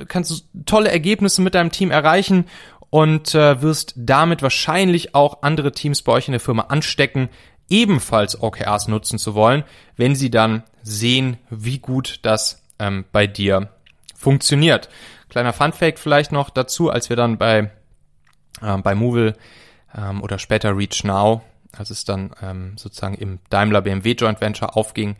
kannst 0.08 0.30
du 0.30 0.62
tolle 0.66 0.90
Ergebnisse 0.90 1.42
mit 1.42 1.54
deinem 1.54 1.70
Team 1.70 1.90
erreichen 1.90 2.46
und 2.92 3.34
äh, 3.34 3.62
wirst 3.62 3.94
damit 3.96 4.42
wahrscheinlich 4.42 5.14
auch 5.14 5.42
andere 5.42 5.72
Teams 5.72 6.02
bei 6.02 6.12
euch 6.12 6.28
in 6.28 6.32
der 6.32 6.40
Firma 6.40 6.64
anstecken, 6.64 7.30
ebenfalls 7.70 8.42
OKRs 8.42 8.86
nutzen 8.86 9.18
zu 9.18 9.34
wollen, 9.34 9.64
wenn 9.96 10.14
sie 10.14 10.30
dann 10.30 10.62
sehen, 10.82 11.38
wie 11.48 11.78
gut 11.78 12.20
das 12.20 12.62
ähm, 12.78 13.06
bei 13.10 13.26
dir 13.26 13.70
funktioniert. 14.14 14.90
Kleiner 15.30 15.54
Funfact 15.54 15.98
vielleicht 15.98 16.32
noch 16.32 16.50
dazu, 16.50 16.90
als 16.90 17.08
wir 17.08 17.16
dann 17.16 17.38
bei, 17.38 17.70
äh, 18.60 18.76
bei 18.76 18.94
Movil 18.94 19.36
ähm, 19.96 20.22
oder 20.22 20.38
später 20.38 20.76
Reach 20.76 21.02
Now, 21.02 21.40
als 21.74 21.88
es 21.88 22.04
dann 22.04 22.34
ähm, 22.42 22.76
sozusagen 22.76 23.14
im 23.14 23.38
Daimler 23.48 23.80
BMW 23.80 24.12
Joint 24.12 24.42
Venture 24.42 24.76
aufging, 24.76 25.16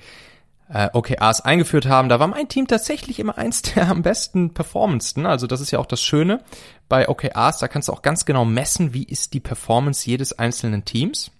äh, 0.73 0.88
OKRs 0.93 1.43
eingeführt 1.43 1.87
haben, 1.87 2.09
da 2.09 2.19
war 2.21 2.29
mein 2.29 2.49
Team 2.49 2.67
tatsächlich 2.67 3.19
immer 3.19 3.37
eins 3.38 3.62
der 3.75 3.88
am 3.88 4.02
besten 4.02 4.55
performendsten. 4.55 5.26
Also 5.26 5.47
das 5.47 5.61
ist 5.61 5.71
ja 5.71 5.79
auch 5.79 5.87
das 5.87 6.02
Schöne 6.02 6.41
bei 6.88 7.09
OKRs, 7.09 7.59
da 7.59 7.69
kannst 7.69 7.88
du 7.88 7.93
auch 7.93 8.02
ganz 8.02 8.25
genau 8.25 8.45
messen, 8.45 8.95
wie 8.95 9.05
ist 9.05 9.35
die 9.35 9.41
Performance 9.41 10.09
jedes 10.09 10.38
einzelnen 10.38 10.85
Teams. 10.85 11.31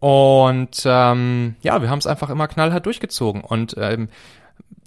Und 0.00 0.82
ähm, 0.84 1.56
ja, 1.60 1.82
wir 1.82 1.90
haben 1.90 1.98
es 1.98 2.06
einfach 2.06 2.30
immer 2.30 2.46
knallhart 2.46 2.86
durchgezogen. 2.86 3.42
Und 3.42 3.74
ähm, 3.78 4.08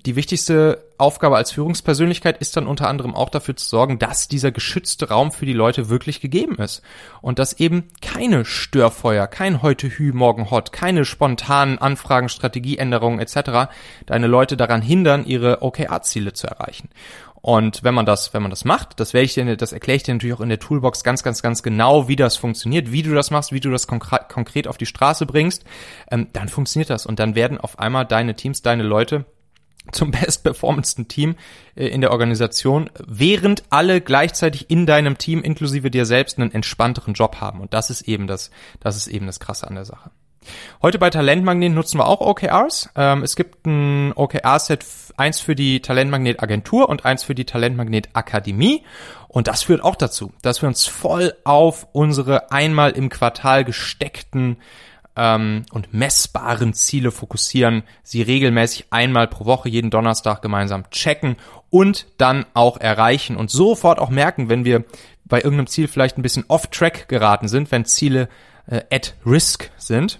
die 0.06 0.16
wichtigste 0.16 0.84
Aufgabe 0.98 1.38
als 1.38 1.51
Führungspersönlichkeit 1.51 2.40
ist 2.40 2.58
dann 2.58 2.68
unter 2.68 2.88
anderem 2.88 3.13
auch 3.13 3.30
dafür 3.30 3.56
zu 3.56 3.68
sorgen, 3.68 4.00
dass 4.00 4.28
dieser 4.28 4.51
geschützte 4.51 5.10
Raum 5.10 5.32
für 5.32 5.46
die 5.46 5.54
Leute 5.54 5.90
wirklich 5.90 6.22
gegeben 6.22 6.56
ist. 6.56 6.82
Und 7.22 7.38
dass 7.38 7.54
eben 7.54 7.88
keine 8.01 8.46
Störfeuer, 8.46 9.28
kein 9.28 9.62
heute 9.62 9.88
Hü, 9.90 10.12
morgen 10.12 10.50
hot, 10.50 10.72
keine 10.72 11.06
spontanen 11.06 11.78
Anfragen, 11.78 12.30
Strategieänderungen 12.30 13.20
etc. 13.20 13.72
deine 14.08 14.28
Leute 14.28 14.58
daran 14.58 14.82
hindern, 14.82 15.25
ihre 15.25 15.62
OKR-Ziele 15.62 16.34
zu 16.34 16.48
erreichen. 16.48 16.90
Und 17.42 17.84
wenn 17.84 17.96
man 17.96 18.06
das, 18.06 18.34
wenn 18.36 18.44
man 18.44 18.51
das 18.51 18.66
macht, 18.66 19.00
das 19.00 19.13
werde 19.13 19.25
ich 19.25 19.34
dir, 19.34 19.58
das 19.58 19.74
erkläre 19.74 19.98
ich 19.98 20.04
dir 20.04 20.13
natürlich 20.13 20.36
auch 20.36 20.42
in 20.42 20.50
der 20.50 20.60
Toolbox 20.60 21.04
ganz, 21.04 21.24
ganz, 21.24 21.42
ganz 21.42 21.63
genau, 21.63 22.08
wie 22.08 22.16
das 22.16 22.38
funktioniert, 22.38 22.92
wie 22.92 23.01
du 23.01 23.16
das 23.16 23.32
machst, 23.32 23.51
wie 23.51 23.60
du 23.60 23.72
das 23.72 23.88
konkret, 23.88 24.68
auf 24.68 24.78
die 24.78 24.86
Straße 24.86 25.25
bringst, 25.25 25.63
ähm, 26.12 26.28
dann 26.34 26.50
funktioniert 26.50 26.92
das. 26.92 27.08
Und 27.08 27.20
dann 27.20 27.34
werden 27.34 27.60
auf 27.60 27.80
einmal 27.80 28.06
deine 28.06 28.36
Teams, 28.36 28.62
deine 28.62 28.84
Leute 28.84 29.25
zum 29.92 30.12
bestperformendsten 30.12 31.08
Team 31.08 31.36
äh, 31.76 31.88
in 31.88 32.02
der 32.02 32.12
Organisation, 32.12 32.90
während 33.06 33.64
alle 33.70 34.02
gleichzeitig 34.02 34.70
in 34.70 34.86
deinem 34.86 35.18
Team 35.18 35.42
inklusive 35.42 35.92
dir 35.92 36.06
selbst 36.06 36.38
einen 36.38 36.52
entspannteren 36.52 37.14
Job 37.14 37.38
haben. 37.42 37.62
Und 37.62 37.74
das 37.74 37.90
ist 37.90 38.04
eben 38.04 38.28
das, 38.28 38.52
das 38.80 38.96
ist 38.96 39.08
eben 39.08 39.26
das 39.26 39.40
Krasse 39.40 39.68
an 39.68 39.76
der 39.76 39.86
Sache. 39.86 40.12
Heute 40.82 40.98
bei 40.98 41.12
Talentmagnet 41.12 41.72
nutzen 41.72 42.00
wir 42.00 42.08
auch 42.08 42.20
OKRs. 42.20 42.90
Ähm, 42.96 43.22
es 43.22 43.36
gibt 43.36 43.66
ein 43.68 44.12
OKR-Set, 44.14 44.84
eins 45.16 45.40
für 45.40 45.56
die 45.56 45.82
Talentmagnet 45.82 46.42
Agentur 46.42 46.90
und 46.90 47.06
eins 47.06 47.24
für 47.24 47.36
die 47.36 47.46
Talentmagnet 47.46 48.10
Akademie. 48.14 48.84
Und 49.28 49.48
das 49.48 49.64
führt 49.64 49.84
auch 49.84 49.96
dazu, 49.96 50.34
dass 50.42 50.62
wir 50.62 50.68
uns 50.68 50.88
voll 50.88 51.34
auf 51.44 51.88
unsere 51.92 52.52
einmal 52.52 52.92
im 52.92 53.10
Quartal 53.10 53.64
gesteckten 53.64 54.58
ähm, 55.15 55.65
und 55.72 55.94
messbaren 55.94 56.74
Ziele 56.74 57.12
fokussieren, 57.12 57.84
sie 58.03 58.22
regelmäßig 58.22 58.86
einmal 58.91 59.27
pro 59.27 59.46
Woche, 59.46 59.70
jeden 59.70 59.89
Donnerstag 59.89 60.41
gemeinsam 60.41 60.89
checken 60.89 61.36
und 61.70 62.08
dann 62.18 62.46
auch 62.53 62.77
erreichen 62.77 63.38
und 63.38 63.50
sofort 63.50 64.00
auch 64.00 64.10
merken, 64.10 64.50
wenn 64.50 64.65
wir 64.65 64.86
bei 65.25 65.38
irgendeinem 65.38 65.68
Ziel 65.68 65.88
vielleicht 65.88 66.18
ein 66.18 66.24
bisschen 66.24 66.46
off-track 66.48 67.08
geraten 67.08 67.48
sind, 67.48 67.72
wenn 67.72 67.86
Ziele 67.86 68.30
äh, 68.68 68.82
at 68.91 69.15
risk 69.25 69.72
sind, 69.77 70.20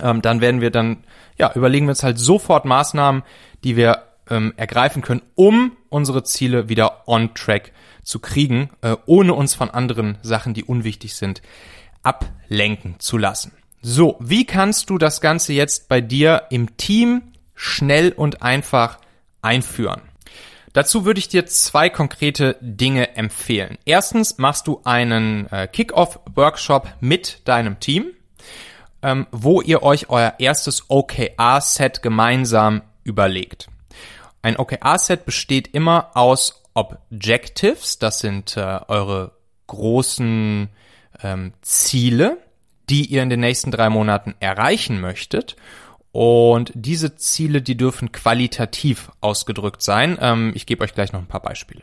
ähm, 0.00 0.22
dann 0.22 0.40
werden 0.40 0.60
wir 0.60 0.70
dann, 0.70 1.04
ja, 1.38 1.52
überlegen 1.54 1.86
wir 1.86 1.90
uns 1.90 2.02
halt 2.02 2.18
sofort 2.18 2.64
Maßnahmen, 2.64 3.22
die 3.64 3.76
wir 3.76 4.02
ähm, 4.28 4.52
ergreifen 4.56 5.02
können, 5.02 5.22
um 5.34 5.72
unsere 5.88 6.24
Ziele 6.24 6.68
wieder 6.68 7.08
on 7.08 7.34
track 7.34 7.72
zu 8.02 8.18
kriegen, 8.18 8.70
äh, 8.82 8.96
ohne 9.06 9.34
uns 9.34 9.54
von 9.54 9.70
anderen 9.70 10.18
Sachen, 10.22 10.54
die 10.54 10.64
unwichtig 10.64 11.14
sind, 11.14 11.42
ablenken 12.02 12.96
zu 12.98 13.18
lassen. 13.18 13.52
So, 13.82 14.16
wie 14.20 14.44
kannst 14.44 14.90
du 14.90 14.98
das 14.98 15.20
Ganze 15.20 15.52
jetzt 15.52 15.88
bei 15.88 16.00
dir 16.00 16.44
im 16.50 16.76
Team 16.76 17.22
schnell 17.54 18.12
und 18.12 18.42
einfach 18.42 18.98
einführen? 19.42 20.02
Dazu 20.76 21.06
würde 21.06 21.18
ich 21.18 21.28
dir 21.28 21.46
zwei 21.46 21.88
konkrete 21.88 22.58
Dinge 22.60 23.16
empfehlen. 23.16 23.78
Erstens 23.86 24.36
machst 24.36 24.66
du 24.66 24.82
einen 24.84 25.50
äh, 25.50 25.68
Kick-Off-Workshop 25.68 26.88
mit 27.00 27.40
deinem 27.48 27.80
Team, 27.80 28.12
ähm, 29.02 29.26
wo 29.30 29.62
ihr 29.62 29.82
euch 29.82 30.10
euer 30.10 30.34
erstes 30.38 30.90
OKR-Set 30.90 32.02
gemeinsam 32.02 32.82
überlegt. 33.04 33.68
Ein 34.42 34.58
OKR-Set 34.58 35.24
besteht 35.24 35.68
immer 35.68 36.10
aus 36.14 36.62
Objectives, 36.74 37.98
das 37.98 38.18
sind 38.18 38.58
äh, 38.58 38.80
eure 38.88 39.32
großen 39.68 40.68
ähm, 41.22 41.52
Ziele, 41.62 42.36
die 42.88 43.06
ihr 43.06 43.22
in 43.22 43.30
den 43.30 43.40
nächsten 43.40 43.70
drei 43.70 43.88
Monaten 43.88 44.34
erreichen 44.40 45.00
möchtet. 45.00 45.56
Und 46.12 46.72
diese 46.74 47.16
Ziele, 47.16 47.60
die 47.60 47.76
dürfen 47.76 48.10
qualitativ 48.12 49.10
ausgedrückt 49.20 49.82
sein. 49.82 50.16
Ähm, 50.20 50.52
ich 50.54 50.66
gebe 50.66 50.82
euch 50.82 50.94
gleich 50.94 51.12
noch 51.12 51.20
ein 51.20 51.28
paar 51.28 51.42
Beispiele. 51.42 51.82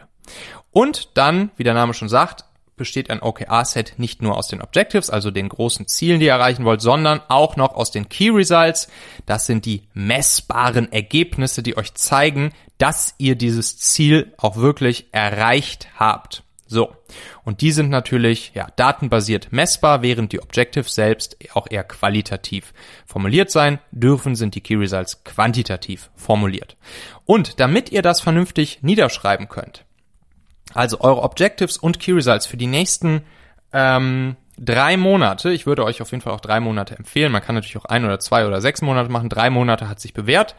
Und 0.71 1.09
dann, 1.17 1.51
wie 1.55 1.63
der 1.63 1.75
Name 1.75 1.93
schon 1.93 2.09
sagt, 2.09 2.45
besteht 2.75 3.09
ein 3.09 3.21
OKR-Set 3.21 3.93
nicht 3.97 4.21
nur 4.21 4.35
aus 4.35 4.47
den 4.47 4.61
Objectives, 4.61 5.09
also 5.09 5.29
den 5.29 5.49
großen 5.49 5.87
Zielen, 5.87 6.19
die 6.19 6.25
ihr 6.25 6.31
erreichen 6.31 6.65
wollt, 6.65 6.81
sondern 6.81 7.21
auch 7.27 7.55
noch 7.55 7.75
aus 7.75 7.91
den 7.91 8.09
Key 8.09 8.29
Results. 8.29 8.87
Das 9.25 9.45
sind 9.45 9.65
die 9.65 9.83
messbaren 9.93 10.91
Ergebnisse, 10.91 11.61
die 11.61 11.77
euch 11.77 11.93
zeigen, 11.93 12.51
dass 12.77 13.13
ihr 13.17 13.35
dieses 13.35 13.77
Ziel 13.77 14.33
auch 14.37 14.57
wirklich 14.57 15.07
erreicht 15.11 15.87
habt. 15.97 16.43
So. 16.73 16.95
Und 17.43 17.61
die 17.61 17.71
sind 17.71 17.89
natürlich, 17.89 18.51
ja, 18.55 18.67
datenbasiert 18.75 19.51
messbar, 19.51 20.01
während 20.01 20.31
die 20.33 20.41
Objectives 20.41 20.95
selbst 20.95 21.37
auch 21.53 21.67
eher 21.69 21.83
qualitativ 21.83 22.73
formuliert 23.05 23.51
sein 23.51 23.79
dürfen, 23.91 24.35
sind 24.35 24.55
die 24.55 24.61
Key 24.61 24.75
Results 24.75 25.23
quantitativ 25.23 26.09
formuliert. 26.15 26.75
Und 27.25 27.59
damit 27.59 27.91
ihr 27.91 28.01
das 28.01 28.21
vernünftig 28.21 28.79
niederschreiben 28.81 29.47
könnt, 29.47 29.85
also 30.73 30.99
eure 31.01 31.21
Objectives 31.21 31.77
und 31.77 31.99
Key 31.99 32.13
Results 32.13 32.47
für 32.47 32.57
die 32.57 32.67
nächsten 32.67 33.21
ähm, 33.71 34.35
drei 34.57 34.97
Monate, 34.97 35.51
ich 35.51 35.65
würde 35.65 35.83
euch 35.83 36.01
auf 36.01 36.11
jeden 36.11 36.21
Fall 36.21 36.33
auch 36.33 36.41
drei 36.41 36.59
Monate 36.59 36.95
empfehlen, 36.95 37.31
man 37.31 37.41
kann 37.41 37.55
natürlich 37.55 37.77
auch 37.77 37.85
ein 37.85 38.05
oder 38.05 38.19
zwei 38.19 38.47
oder 38.47 38.61
sechs 38.61 38.81
Monate 38.81 39.09
machen, 39.09 39.29
drei 39.29 39.49
Monate 39.49 39.87
hat 39.87 39.99
sich 39.99 40.13
bewährt, 40.13 40.55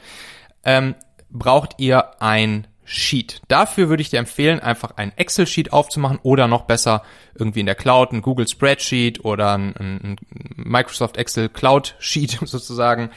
ähm, 0.64 0.94
braucht 1.30 1.75
ihr 1.78 2.23
ein 2.23 2.66
Sheet. 2.85 3.41
Dafür 3.49 3.88
würde 3.88 4.03
ich 4.03 4.11
dir 4.11 4.19
empfehlen, 4.19 4.61
einfach 4.61 4.97
ein 4.97 5.12
Excel-Sheet 5.17 5.73
aufzumachen 5.73 6.19
oder 6.23 6.49
noch 6.49 6.62
besser 6.62 7.03
irgendwie 7.35 7.61
in 7.61 7.67
der 7.67 7.75
Cloud 7.75 8.12
ein 8.12 8.23
Google 8.23 8.47
Spreadsheet 8.47 9.25
oder 9.25 9.55
ein, 9.57 9.75
ein 9.76 10.17
Microsoft 10.57 11.17
Excel 11.17 11.49
Cloud 11.49 11.95
Sheet 11.99 12.38
sozusagen. 12.45 13.11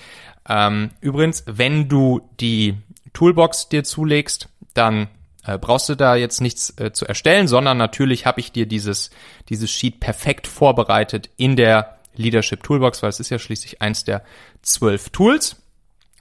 Ähm, 0.48 0.92
übrigens, 1.02 1.44
wenn 1.46 1.90
du 1.90 2.22
die 2.40 2.76
Toolbox 3.14 3.70
dir 3.70 3.84
zulegst, 3.84 4.50
dann 4.74 5.08
äh, 5.46 5.58
brauchst 5.58 5.90
du 5.90 5.96
da 5.96 6.16
jetzt 6.16 6.42
nichts 6.42 6.74
äh, 6.78 6.92
zu 6.92 7.06
erstellen, 7.06 7.48
sondern 7.48 7.78
natürlich 7.78 8.26
habe 8.26 8.40
ich 8.40 8.52
dir 8.52 8.66
dieses, 8.66 9.10
dieses 9.50 9.72
Sheet 9.72 10.00
perfekt 10.00 10.48
vorbereitet 10.48 11.30
in 11.38 11.56
der 11.56 11.98
Leadership 12.16 12.64
Toolbox, 12.64 13.04
weil 13.04 13.10
es 13.10 13.20
ist 13.20 13.30
ja 13.30 13.40
schließlich 13.40 13.82
eins 13.82 14.04
der 14.04 14.24
zwölf 14.62 15.10
Tools. 15.10 15.58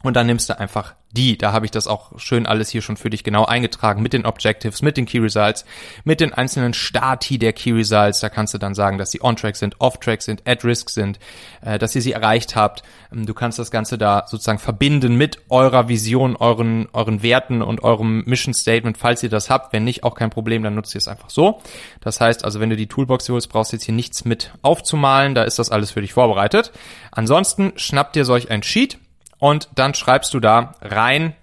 Und 0.03 0.15
dann 0.15 0.27
nimmst 0.27 0.49
du 0.51 0.59
einfach 0.59 0.95
die. 1.17 1.39
Da 1.39 1.53
habe 1.53 1.65
ich 1.65 1.71
das 1.71 1.87
auch 1.87 2.19
schön 2.19 2.47
alles 2.47 2.69
hier 2.69 2.83
schon 2.83 2.99
für 2.99 3.09
dich 3.09 3.25
genau 3.25 3.47
eingetragen 3.47 4.03
mit 4.03 4.13
den 4.13 4.27
Objectives, 4.27 4.83
mit 4.83 4.99
den 4.99 5.07
Key 5.07 5.19
Results, 5.19 5.65
mit 6.05 6.21
den 6.21 6.35
einzelnen 6.35 6.75
Stati 6.75 7.39
der 7.39 7.55
Key 7.55 7.73
Results. 7.73 8.21
Da 8.21 8.29
kannst 8.29 8.53
du 8.53 8.59
dann 8.59 8.75
sagen, 8.75 8.99
dass 8.99 9.11
sie 9.11 9.23
on-track 9.23 9.57
sind, 9.57 9.81
off-track 9.81 10.21
sind, 10.21 10.47
at 10.47 10.65
risk 10.65 10.91
sind, 10.91 11.19
äh, 11.63 11.79
dass 11.79 11.95
ihr 11.95 12.03
sie 12.03 12.13
erreicht 12.13 12.55
habt. 12.55 12.83
Ähm, 13.11 13.25
du 13.25 13.33
kannst 13.33 13.59
das 13.59 13.71
Ganze 13.71 13.97
da 13.97 14.25
sozusagen 14.27 14.59
verbinden 14.59 15.17
mit 15.17 15.39
eurer 15.49 15.89
Vision, 15.89 16.37
euren, 16.37 16.89
euren 16.93 17.23
Werten 17.23 17.63
und 17.63 17.83
eurem 17.83 18.23
Mission 18.27 18.53
Statement, 18.53 18.99
falls 18.99 19.23
ihr 19.23 19.31
das 19.31 19.49
habt. 19.49 19.73
Wenn 19.73 19.85
nicht, 19.85 20.05
auch 20.05 20.15
kein 20.15 20.31
Problem, 20.31 20.63
dann 20.63 20.75
nutzt 20.75 20.95
ihr 20.95 20.99
es 20.99 21.09
einfach 21.09 21.31
so. 21.31 21.63
Das 22.01 22.21
heißt 22.21 22.45
also, 22.45 22.61
wenn 22.61 22.71
du 22.71 22.77
die 22.77 22.89
Toolbox 22.89 23.29
holst, 23.31 23.49
brauchst 23.49 23.73
du 23.73 23.77
jetzt 23.77 23.85
hier 23.85 23.95
nichts 23.95 24.27
mit 24.27 24.53
aufzumalen. 24.61 25.35
Da 25.35 25.45
ist 25.45 25.59
das 25.59 25.71
alles 25.71 25.91
für 25.91 26.03
dich 26.03 26.13
vorbereitet. 26.13 26.71
Ansonsten 27.11 27.73
schnappt 27.77 28.15
ihr 28.17 28.27
solch 28.27 28.51
ein 28.51 28.63
Sheet 28.63 28.99
und 29.39 29.69
dann 29.75 29.95
schreibst 29.95 30.35
du 30.35 30.41
da 30.41 30.75
rein, 30.81 31.35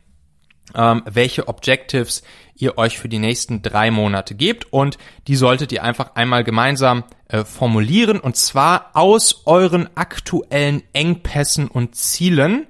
ähm, 0.75 1.03
welche 1.05 1.47
Objectives 1.47 2.23
ihr 2.55 2.77
euch 2.77 2.97
für 2.97 3.09
die 3.09 3.19
nächsten 3.19 3.61
drei 3.61 3.91
Monate 3.91 4.35
gebt 4.35 4.71
und 4.71 4.97
die 5.27 5.35
solltet 5.35 5.71
ihr 5.71 5.83
einfach 5.83 6.15
einmal 6.15 6.43
gemeinsam 6.43 7.03
äh, 7.27 7.43
formulieren 7.43 8.19
und 8.19 8.37
zwar 8.37 8.91
aus 8.93 9.43
euren 9.45 9.89
aktuellen 9.95 10.83
Engpässen 10.93 11.67
und 11.67 11.95
Zielen, 11.95 12.67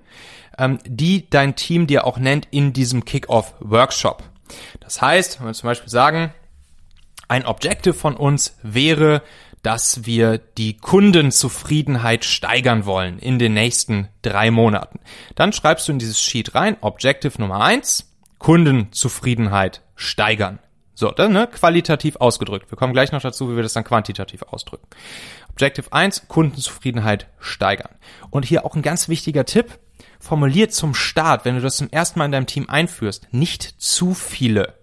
ähm, 0.58 0.80
die 0.86 1.30
dein 1.30 1.56
Team 1.56 1.88
dir 1.88 2.06
auch 2.06 2.18
nennt 2.18 2.48
in 2.52 2.74
diesem 2.74 3.06
Kickoff-Workshop. 3.06 4.24
Das 4.80 5.02
heißt, 5.02 5.40
wenn 5.40 5.48
wir 5.48 5.54
zum 5.54 5.68
Beispiel 5.68 5.90
sagen, 5.90 6.34
ein 7.28 7.46
Objective 7.46 7.94
von 7.94 8.16
uns 8.16 8.58
wäre, 8.62 9.22
dass 9.64 10.06
wir 10.06 10.38
die 10.38 10.78
Kundenzufriedenheit 10.78 12.26
steigern 12.26 12.86
wollen 12.86 13.18
in 13.18 13.40
den 13.40 13.54
nächsten 13.54 14.10
drei 14.22 14.52
Monaten. 14.52 15.00
Dann 15.36 15.54
schreibst 15.54 15.88
du 15.88 15.94
in 15.94 16.00
dieses 16.00 16.22
Sheet 16.22 16.54
rein, 16.54 16.78
Objective 16.82 17.42
Nummer 17.42 17.62
eins: 17.62 18.14
Kundenzufriedenheit 18.38 19.82
steigern. 19.96 20.60
So, 20.96 21.10
dann 21.10 21.34
ne, 21.34 21.48
qualitativ 21.48 22.18
ausgedrückt. 22.18 22.70
Wir 22.72 22.78
kommen 22.78 22.94
gleich 22.94 23.12
noch 23.12 23.22
dazu, 23.22 23.50
wie 23.50 23.56
wir 23.56 23.64
das 23.64 23.74
dann 23.74 23.84
quantitativ 23.84 24.44
ausdrücken. 24.44 24.86
Objective 25.50 25.92
eins: 25.92 26.28
Kundenzufriedenheit 26.28 27.28
steigern. 27.40 27.96
Und 28.30 28.46
hier 28.46 28.66
auch 28.66 28.76
ein 28.76 28.82
ganz 28.82 29.08
wichtiger 29.08 29.46
Tipp, 29.46 29.80
formuliert 30.20 30.74
zum 30.74 30.94
Start, 30.94 31.46
wenn 31.46 31.56
du 31.56 31.62
das 31.62 31.78
zum 31.78 31.90
ersten 31.90 32.20
Mal 32.20 32.26
in 32.26 32.32
deinem 32.34 32.48
Team 32.48 32.70
einführst, 32.70 33.28
nicht 33.32 33.64
zu 33.78 34.14
viele 34.14 34.76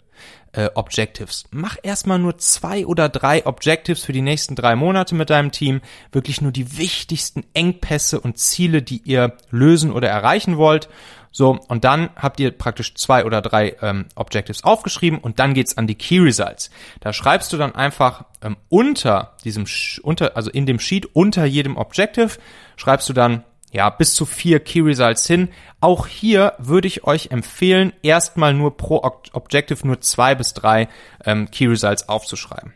äh, 0.53 0.69
Objectives. 0.75 1.45
Mach 1.51 1.77
erstmal 1.83 2.19
nur 2.19 2.39
zwei 2.39 2.87
oder 2.87 3.09
drei 3.09 3.47
Objectives 3.47 4.05
für 4.05 4.13
die 4.13 4.23
nächsten 4.23 4.57
drei 4.57 4.77
Monate 4.77 5.15
mit 5.15 5.31
deinem 5.31 5.53
Team. 5.53 5.81
Wirklich 6.13 6.41
nur 6.41 6.53
die 6.53 6.79
wichtigsten 6.79 7.45
Engpässe 7.55 8.21
und 8.21 8.39
Ziele, 8.39 8.83
die 8.83 9.03
ihr 9.05 9.37
lösen 9.51 9.93
oder 9.93 10.09
erreichen 10.09 10.57
wollt. 10.57 10.89
So, 11.33 11.61
und 11.69 11.85
dann 11.85 12.11
habt 12.17 12.41
ihr 12.41 12.51
praktisch 12.51 12.95
zwei 12.95 13.25
oder 13.25 13.41
drei 13.41 13.77
ähm, 13.83 14.07
Objectives 14.17 14.65
aufgeschrieben 14.65 15.21
und 15.21 15.39
dann 15.39 15.55
geht's 15.55 15.79
an 15.79 15.87
die 15.87 15.95
Key 15.95 16.19
Results. 16.19 16.71
Da 16.99 17.13
schreibst 17.13 17.53
du 17.53 17.57
dann 17.57 17.75
einfach 17.75 18.25
ähm, 18.43 18.57
unter 18.69 19.37
diesem, 19.45 19.65
unter, 20.03 20.37
also 20.37 20.51
in 20.51 20.67
dem 20.67 20.81
Sheet 20.81 21.07
unter 21.15 21.45
jedem 21.45 21.77
Objective, 21.77 22.31
schreibst 22.77 23.09
du 23.09 23.13
dann 23.13 23.45
ja, 23.73 23.89
bis 23.91 24.15
zu 24.15 24.27
vier 24.27 24.61
Key 24.61 24.81
Results 24.81 25.27
hin. 25.27 25.49
Auch 25.81 26.07
hier 26.07 26.55
würde 26.59 26.89
ich 26.89 27.05
euch 27.05 27.31
empfehlen, 27.31 27.93
erstmal 28.03 28.53
nur 28.55 28.77
pro 28.77 29.03
Objective 29.33 29.87
nur 29.87 30.01
zwei 30.01 30.35
bis 30.35 30.55
drei 30.55 30.89
ähm, 31.25 31.51
Key 31.51 31.67
Results 31.67 32.09
aufzuschreiben. 32.09 32.75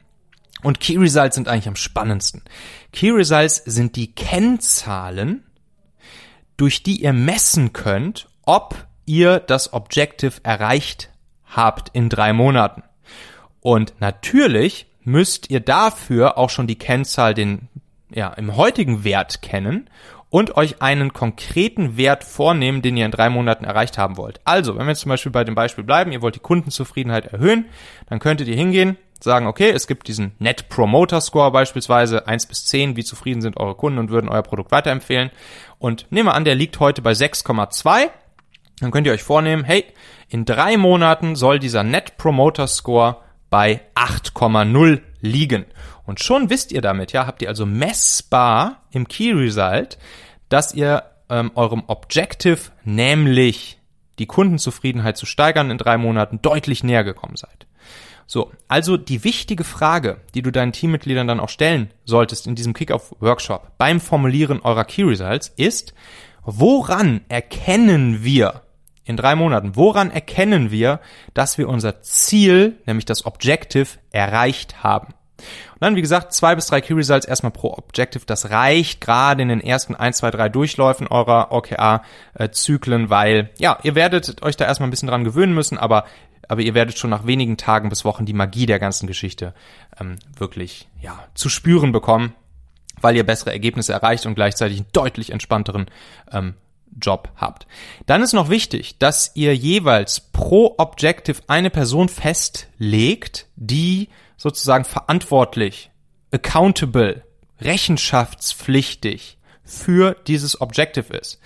Und 0.62 0.80
Key 0.80 0.96
Results 0.96 1.34
sind 1.34 1.48
eigentlich 1.48 1.68
am 1.68 1.76
spannendsten. 1.76 2.42
Key 2.92 3.10
Results 3.10 3.56
sind 3.66 3.96
die 3.96 4.14
Kennzahlen, 4.14 5.44
durch 6.56 6.82
die 6.82 7.02
ihr 7.02 7.12
messen 7.12 7.72
könnt, 7.72 8.28
ob 8.46 8.86
ihr 9.04 9.40
das 9.40 9.72
Objective 9.72 10.40
erreicht 10.42 11.10
habt 11.44 11.90
in 11.92 12.08
drei 12.08 12.32
Monaten. 12.32 12.82
Und 13.60 13.94
natürlich 14.00 14.86
müsst 15.02 15.50
ihr 15.50 15.60
dafür 15.60 16.38
auch 16.38 16.50
schon 16.50 16.66
die 16.66 16.78
Kennzahl 16.78 17.34
den, 17.34 17.68
ja, 18.10 18.32
im 18.32 18.56
heutigen 18.56 19.04
Wert 19.04 19.42
kennen 19.42 19.90
und 20.34 20.56
euch 20.56 20.82
einen 20.82 21.12
konkreten 21.12 21.96
Wert 21.96 22.24
vornehmen, 22.24 22.82
den 22.82 22.96
ihr 22.96 23.04
in 23.04 23.12
drei 23.12 23.30
Monaten 23.30 23.64
erreicht 23.64 23.98
haben 23.98 24.16
wollt. 24.16 24.40
Also, 24.42 24.74
wenn 24.74 24.84
wir 24.84 24.90
jetzt 24.90 25.02
zum 25.02 25.10
Beispiel 25.10 25.30
bei 25.30 25.44
dem 25.44 25.54
Beispiel 25.54 25.84
bleiben, 25.84 26.10
ihr 26.10 26.22
wollt 26.22 26.34
die 26.34 26.40
Kundenzufriedenheit 26.40 27.26
erhöhen, 27.26 27.66
dann 28.08 28.18
könntet 28.18 28.48
ihr 28.48 28.56
hingehen, 28.56 28.96
sagen, 29.20 29.46
okay, 29.46 29.70
es 29.70 29.86
gibt 29.86 30.08
diesen 30.08 30.32
Net 30.40 30.68
Promoter 30.68 31.20
Score 31.20 31.52
beispielsweise, 31.52 32.26
eins 32.26 32.46
bis 32.46 32.64
zehn, 32.66 32.96
wie 32.96 33.04
zufrieden 33.04 33.42
sind 33.42 33.58
eure 33.58 33.76
Kunden 33.76 34.00
und 34.00 34.10
würden 34.10 34.28
euer 34.28 34.42
Produkt 34.42 34.72
weiterempfehlen. 34.72 35.30
Und 35.78 36.08
nehmen 36.10 36.26
wir 36.26 36.34
an, 36.34 36.44
der 36.44 36.56
liegt 36.56 36.80
heute 36.80 37.00
bei 37.00 37.12
6,2. 37.12 38.10
Dann 38.80 38.90
könnt 38.90 39.06
ihr 39.06 39.12
euch 39.12 39.22
vornehmen, 39.22 39.62
hey, 39.62 39.84
in 40.28 40.44
drei 40.44 40.76
Monaten 40.76 41.36
soll 41.36 41.60
dieser 41.60 41.84
Net 41.84 42.16
Promoter 42.16 42.66
Score 42.66 43.18
bei 43.50 43.82
8,0 43.94 45.00
liegen. 45.24 45.64
Und 46.06 46.22
schon 46.22 46.50
wisst 46.50 46.72
ihr 46.72 46.80
damit, 46.80 47.12
ja, 47.12 47.26
habt 47.26 47.42
ihr 47.42 47.48
also 47.48 47.66
messbar 47.66 48.82
im 48.90 49.08
Key 49.08 49.32
Result, 49.32 49.98
dass 50.48 50.74
ihr 50.74 51.04
ähm, 51.28 51.50
eurem 51.54 51.84
Objective, 51.86 52.58
nämlich 52.84 53.78
die 54.18 54.26
Kundenzufriedenheit 54.26 55.16
zu 55.16 55.26
steigern 55.26 55.70
in 55.70 55.78
drei 55.78 55.98
Monaten, 55.98 56.40
deutlich 56.40 56.84
näher 56.84 57.04
gekommen 57.04 57.36
seid. 57.36 57.66
So, 58.26 58.52
also 58.68 58.96
die 58.96 59.24
wichtige 59.24 59.64
Frage, 59.64 60.20
die 60.34 60.42
du 60.42 60.50
deinen 60.50 60.72
Teammitgliedern 60.72 61.26
dann 61.26 61.40
auch 61.40 61.48
stellen 61.48 61.90
solltest 62.04 62.46
in 62.46 62.54
diesem 62.54 62.72
Kickoff-Workshop 62.72 63.72
beim 63.76 64.00
Formulieren 64.00 64.60
eurer 64.60 64.84
Key 64.84 65.02
Results 65.02 65.52
ist, 65.56 65.94
woran 66.42 67.20
erkennen 67.28 68.24
wir 68.24 68.62
in 69.04 69.16
drei 69.16 69.34
Monaten, 69.34 69.76
woran 69.76 70.10
erkennen 70.10 70.70
wir, 70.70 71.00
dass 71.34 71.58
wir 71.58 71.68
unser 71.68 72.02
Ziel, 72.02 72.78
nämlich 72.86 73.04
das 73.04 73.26
Objective, 73.26 73.86
erreicht 74.10 74.82
haben? 74.82 75.14
Und 75.72 75.80
dann, 75.80 75.96
wie 75.96 76.00
gesagt, 76.02 76.32
zwei 76.32 76.54
bis 76.54 76.66
drei 76.66 76.80
Key 76.80 76.94
Results 76.94 77.26
erstmal 77.26 77.52
pro 77.52 77.72
Objective. 77.72 78.24
Das 78.24 78.50
reicht 78.50 79.00
gerade 79.00 79.42
in 79.42 79.48
den 79.48 79.60
ersten 79.60 79.94
ein, 79.94 80.12
zwei, 80.12 80.30
drei 80.30 80.48
Durchläufen 80.48 81.08
eurer 81.08 81.52
OKR-Zyklen, 81.52 83.10
weil, 83.10 83.50
ja, 83.58 83.78
ihr 83.82 83.94
werdet 83.94 84.42
euch 84.42 84.56
da 84.56 84.64
erstmal 84.64 84.88
ein 84.88 84.90
bisschen 84.90 85.08
dran 85.08 85.24
gewöhnen 85.24 85.54
müssen, 85.54 85.78
aber 85.78 86.04
aber 86.46 86.60
ihr 86.60 86.74
werdet 86.74 86.98
schon 86.98 87.08
nach 87.08 87.26
wenigen 87.26 87.56
Tagen 87.56 87.88
bis 87.88 88.04
Wochen 88.04 88.26
die 88.26 88.34
Magie 88.34 88.66
der 88.66 88.78
ganzen 88.78 89.06
Geschichte 89.06 89.54
ähm, 89.98 90.18
wirklich 90.36 90.88
ja 91.00 91.18
zu 91.32 91.48
spüren 91.48 91.90
bekommen, 91.90 92.34
weil 93.00 93.16
ihr 93.16 93.24
bessere 93.24 93.52
Ergebnisse 93.52 93.94
erreicht 93.94 94.26
und 94.26 94.34
gleichzeitig 94.34 94.78
einen 94.78 94.86
deutlich 94.92 95.30
entspannteren 95.30 95.86
ähm, 96.30 96.54
Job 97.00 97.30
habt. 97.36 97.66
Dann 98.06 98.22
ist 98.22 98.32
noch 98.32 98.48
wichtig, 98.48 98.98
dass 98.98 99.32
ihr 99.34 99.54
jeweils 99.54 100.20
pro 100.20 100.74
Objective 100.78 101.40
eine 101.46 101.70
Person 101.70 102.08
festlegt, 102.08 103.46
die 103.56 104.08
sozusagen 104.36 104.84
verantwortlich, 104.84 105.90
accountable, 106.30 107.22
rechenschaftspflichtig 107.60 109.38
für 109.64 110.16
dieses 110.26 110.60
Objective 110.60 111.16
ist. 111.16 111.40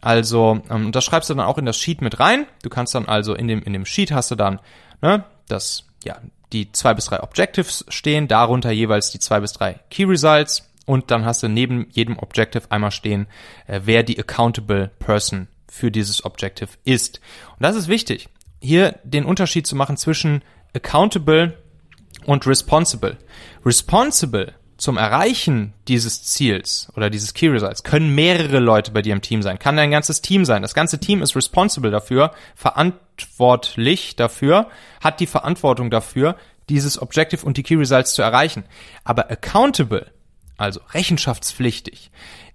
Also, 0.00 0.62
ähm, 0.70 0.92
das 0.92 1.04
schreibst 1.04 1.28
du 1.28 1.34
dann 1.34 1.46
auch 1.46 1.58
in 1.58 1.66
das 1.66 1.76
Sheet 1.76 2.00
mit 2.00 2.20
rein. 2.20 2.46
Du 2.62 2.70
kannst 2.70 2.94
dann 2.94 3.06
also 3.06 3.34
in 3.34 3.48
dem, 3.48 3.62
in 3.62 3.72
dem 3.72 3.84
Sheet 3.84 4.12
hast 4.12 4.30
du 4.30 4.34
dann, 4.34 4.60
ne, 5.02 5.24
das, 5.48 5.84
ja, 6.04 6.16
die 6.52 6.72
zwei 6.72 6.94
bis 6.94 7.06
drei 7.06 7.22
Objectives 7.22 7.84
stehen, 7.88 8.28
darunter 8.28 8.70
jeweils 8.70 9.10
die 9.10 9.18
zwei 9.18 9.40
bis 9.40 9.52
drei 9.52 9.80
Key 9.90 10.04
Results 10.04 10.69
und 10.90 11.12
dann 11.12 11.24
hast 11.24 11.44
du 11.44 11.48
neben 11.48 11.86
jedem 11.92 12.18
Objective 12.18 12.64
einmal 12.70 12.90
stehen, 12.90 13.28
äh, 13.68 13.82
wer 13.84 14.02
die 14.02 14.18
accountable 14.18 14.90
person 14.98 15.46
für 15.68 15.92
dieses 15.92 16.24
Objective 16.24 16.70
ist. 16.82 17.20
Und 17.50 17.62
das 17.62 17.76
ist 17.76 17.86
wichtig, 17.86 18.28
hier 18.60 18.98
den 19.04 19.24
Unterschied 19.24 19.68
zu 19.68 19.76
machen 19.76 19.96
zwischen 19.96 20.42
accountable 20.74 21.56
und 22.26 22.44
responsible. 22.44 23.18
Responsible 23.64 24.54
zum 24.78 24.96
Erreichen 24.96 25.74
dieses 25.86 26.24
Ziels 26.24 26.88
oder 26.96 27.08
dieses 27.08 27.34
Key 27.34 27.46
Results 27.46 27.84
können 27.84 28.12
mehrere 28.12 28.58
Leute 28.58 28.90
bei 28.90 29.02
dir 29.02 29.12
im 29.12 29.22
Team 29.22 29.42
sein. 29.42 29.60
Kann 29.60 29.76
dein 29.76 29.92
ganzes 29.92 30.22
Team 30.22 30.44
sein. 30.44 30.62
Das 30.62 30.74
ganze 30.74 30.98
Team 30.98 31.22
ist 31.22 31.36
responsible 31.36 31.92
dafür, 31.92 32.32
verantwortlich 32.56 34.16
dafür, 34.16 34.66
hat 35.00 35.20
die 35.20 35.28
Verantwortung 35.28 35.88
dafür, 35.88 36.34
dieses 36.68 37.00
Objective 37.00 37.46
und 37.46 37.58
die 37.58 37.62
Key 37.62 37.76
Results 37.76 38.14
zu 38.14 38.22
erreichen. 38.22 38.64
Aber 39.04 39.30
accountable, 39.30 40.10
also 40.60 40.80
rechenschaftspflichtig, 40.92 42.10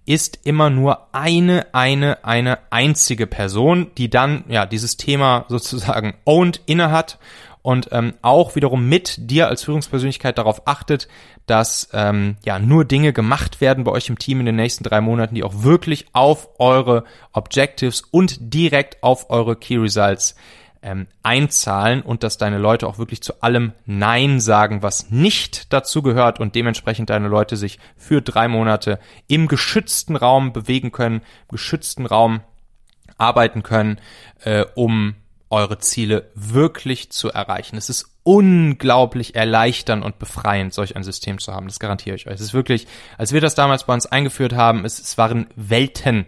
ist 0.05 0.39
immer 0.43 0.69
nur 0.69 1.13
eine, 1.13 1.73
eine, 1.73 2.23
eine 2.23 2.59
einzige 2.71 3.27
Person, 3.27 3.91
die 3.97 4.09
dann 4.09 4.43
ja 4.47 4.65
dieses 4.65 4.97
Thema 4.97 5.45
sozusagen 5.49 6.13
owned 6.25 6.61
innehat 6.67 7.17
und 7.63 7.89
ähm, 7.91 8.13
auch 8.21 8.55
wiederum 8.55 8.87
mit 8.87 9.15
dir 9.31 9.47
als 9.47 9.63
Führungspersönlichkeit 9.63 10.37
darauf 10.37 10.67
achtet, 10.67 11.07
dass 11.47 11.89
ähm, 11.93 12.37
ja 12.45 12.59
nur 12.59 12.85
Dinge 12.85 13.11
gemacht 13.11 13.59
werden 13.59 13.83
bei 13.83 13.91
euch 13.91 14.07
im 14.07 14.19
Team 14.19 14.39
in 14.39 14.45
den 14.45 14.55
nächsten 14.55 14.83
drei 14.83 15.01
Monaten, 15.01 15.33
die 15.33 15.43
auch 15.43 15.63
wirklich 15.63 16.05
auf 16.13 16.49
eure 16.59 17.05
Objectives 17.33 18.01
und 18.01 18.37
direkt 18.53 19.01
auf 19.01 19.31
eure 19.31 19.55
Key 19.55 19.77
Results 19.77 20.35
ähm, 20.85 21.07
einzahlen 21.23 22.03
und 22.03 22.21
dass 22.21 22.37
deine 22.37 22.59
Leute 22.59 22.87
auch 22.87 22.99
wirklich 22.99 23.21
zu 23.21 23.41
allem 23.41 23.73
Nein 23.87 24.39
sagen, 24.39 24.83
was 24.83 25.09
nicht 25.09 25.73
dazu 25.73 26.03
gehört 26.03 26.39
und 26.39 26.53
dementsprechend 26.53 27.09
deine 27.09 27.27
Leute 27.27 27.57
sich 27.57 27.79
für 27.97 28.21
drei 28.21 28.47
Monate 28.47 28.99
im 29.27 29.47
geschützten 29.47 30.15
Raum 30.15 30.53
bewegen 30.53 30.91
können, 30.91 31.17
im 31.17 31.47
geschützten 31.49 32.05
Raum 32.05 32.41
arbeiten 33.17 33.63
können, 33.63 33.99
äh, 34.43 34.63
um 34.75 35.15
eure 35.49 35.79
Ziele 35.79 36.29
wirklich 36.35 37.11
zu 37.11 37.31
erreichen. 37.31 37.77
Es 37.77 37.89
ist 37.89 38.11
unglaublich 38.23 39.35
erleichternd 39.35 40.03
und 40.03 40.19
befreiend, 40.19 40.73
solch 40.73 40.95
ein 40.95 41.03
System 41.03 41.39
zu 41.39 41.51
haben. 41.51 41.67
Das 41.67 41.79
garantiere 41.79 42.15
ich 42.15 42.27
euch. 42.27 42.33
Es 42.33 42.41
ist 42.41 42.53
wirklich, 42.53 42.87
als 43.17 43.33
wir 43.33 43.41
das 43.41 43.55
damals 43.55 43.85
bei 43.85 43.93
uns 43.93 44.05
eingeführt 44.05 44.53
haben, 44.53 44.85
es, 44.85 44.99
es 44.99 45.17
waren 45.17 45.47
Welten, 45.55 46.25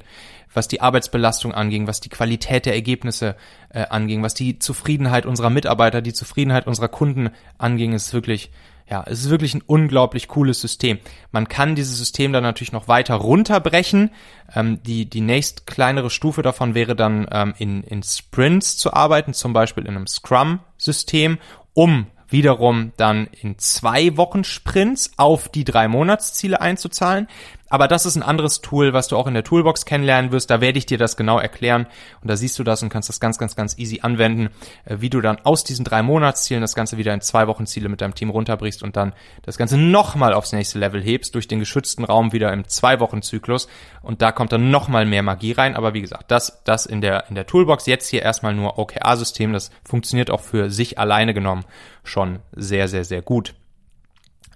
was 0.57 0.67
die 0.67 0.81
Arbeitsbelastung 0.81 1.53
anging, 1.53 1.87
was 1.87 2.01
die 2.01 2.09
Qualität 2.09 2.65
der 2.65 2.73
Ergebnisse 2.73 3.37
äh, 3.69 3.85
anging, 3.89 4.23
was 4.23 4.33
die 4.33 4.59
Zufriedenheit 4.59 5.25
unserer 5.25 5.49
Mitarbeiter, 5.49 6.01
die 6.01 6.13
Zufriedenheit 6.13 6.67
unserer 6.67 6.89
Kunden 6.89 7.29
anging. 7.57 7.93
Ist 7.93 8.13
wirklich 8.13 8.51
ja, 8.89 9.03
es 9.05 9.19
ist 9.19 9.29
wirklich 9.29 9.53
ein 9.53 9.63
unglaublich 9.65 10.29
cooles 10.29 10.61
System. 10.61 10.99
Man 11.31 11.49
kann 11.49 11.75
dieses 11.75 11.97
System 11.97 12.31
dann 12.31 12.43
natürlich 12.43 12.71
noch 12.71 12.87
weiter 12.87 13.15
runterbrechen. 13.15 14.11
Ähm, 14.55 14.81
die, 14.83 15.05
die 15.05 15.21
nächst 15.21 15.67
kleinere 15.67 16.09
Stufe 16.09 16.41
davon 16.41 16.73
wäre 16.73 16.95
dann 16.95 17.27
ähm, 17.31 17.53
in, 17.57 17.83
in 17.83 18.01
Sprints 18.01 18.77
zu 18.77 18.93
arbeiten, 18.93 19.33
zum 19.33 19.51
Beispiel 19.51 19.83
in 19.83 19.95
einem 19.95 20.07
Scrum-System, 20.07 21.37
um 21.73 22.07
wiederum 22.29 22.93
dann 22.97 23.27
in 23.41 23.57
zwei 23.57 24.17
Wochen 24.17 24.43
Sprints 24.43 25.11
auf 25.17 25.49
die 25.49 25.63
drei 25.63 25.87
Monatsziele 25.87 26.61
einzuzahlen. 26.61 27.27
Aber 27.69 27.87
das 27.87 28.05
ist 28.05 28.15
ein 28.15 28.23
anderes 28.23 28.61
Tool, 28.61 28.93
was 28.93 29.07
du 29.07 29.17
auch 29.17 29.27
in 29.27 29.33
der 29.33 29.43
Toolbox 29.43 29.85
kennenlernen 29.85 30.31
wirst. 30.31 30.49
Da 30.49 30.61
werde 30.61 30.77
ich 30.77 30.85
dir 30.85 30.97
das 30.97 31.17
genau 31.17 31.37
erklären. 31.39 31.87
Und 32.21 32.29
da 32.29 32.37
siehst 32.37 32.57
du 32.59 32.63
das 32.63 32.81
und 32.81 32.89
kannst 32.89 33.09
das 33.09 33.19
ganz, 33.19 33.37
ganz, 33.37 33.55
ganz 33.55 33.77
easy 33.77 33.99
anwenden, 34.01 34.49
äh, 34.85 34.97
wie 34.99 35.09
du 35.09 35.21
dann 35.21 35.39
aus 35.43 35.63
diesen 35.63 35.83
drei 35.83 36.01
Monatszielen 36.01 36.61
das 36.61 36.75
Ganze 36.75 36.97
wieder 36.97 37.13
in 37.13 37.21
zwei 37.21 37.47
Wochen 37.47 37.65
Ziele 37.65 37.89
mit 37.89 38.01
deinem 38.01 38.15
Team 38.15 38.29
runterbrichst 38.29 38.83
und 38.83 38.95
dann 38.95 39.13
das 39.41 39.57
Ganze 39.57 39.77
nochmal 39.77 40.33
aufs 40.33 40.53
nächste 40.53 40.79
Level 40.79 41.01
hebst, 41.01 41.35
durch 41.35 41.47
den 41.47 41.59
geschützten 41.59 42.05
Raum 42.05 42.31
wieder 42.31 42.53
im 42.53 42.67
zwei 42.67 42.99
Wochen 42.99 43.21
Zyklus. 43.21 43.67
Und 44.01 44.21
da 44.21 44.31
kommt 44.31 44.51
dann 44.51 44.71
nochmal 44.71 45.05
mehr 45.05 45.23
Magie 45.23 45.51
rein. 45.51 45.75
Aber 45.75 45.93
wie 45.93 46.01
gesagt, 46.01 46.31
das, 46.31 46.63
das 46.63 46.85
in 46.85 47.01
der, 47.01 47.25
in 47.29 47.35
der 47.35 47.45
Toolbox. 47.45 47.85
Jetzt 47.85 48.07
hier 48.07 48.21
erstmal 48.21 48.53
nur 48.53 48.79
OKR-System. 48.79 49.53
Das 49.53 49.71
funktioniert 49.83 50.31
auch 50.31 50.41
für 50.41 50.69
sich 50.69 50.97
alleine 50.97 51.33
genommen 51.33 51.65
schon 52.03 52.39
sehr, 52.53 52.87
sehr, 52.87 53.03
sehr 53.03 53.21
gut. 53.21 53.53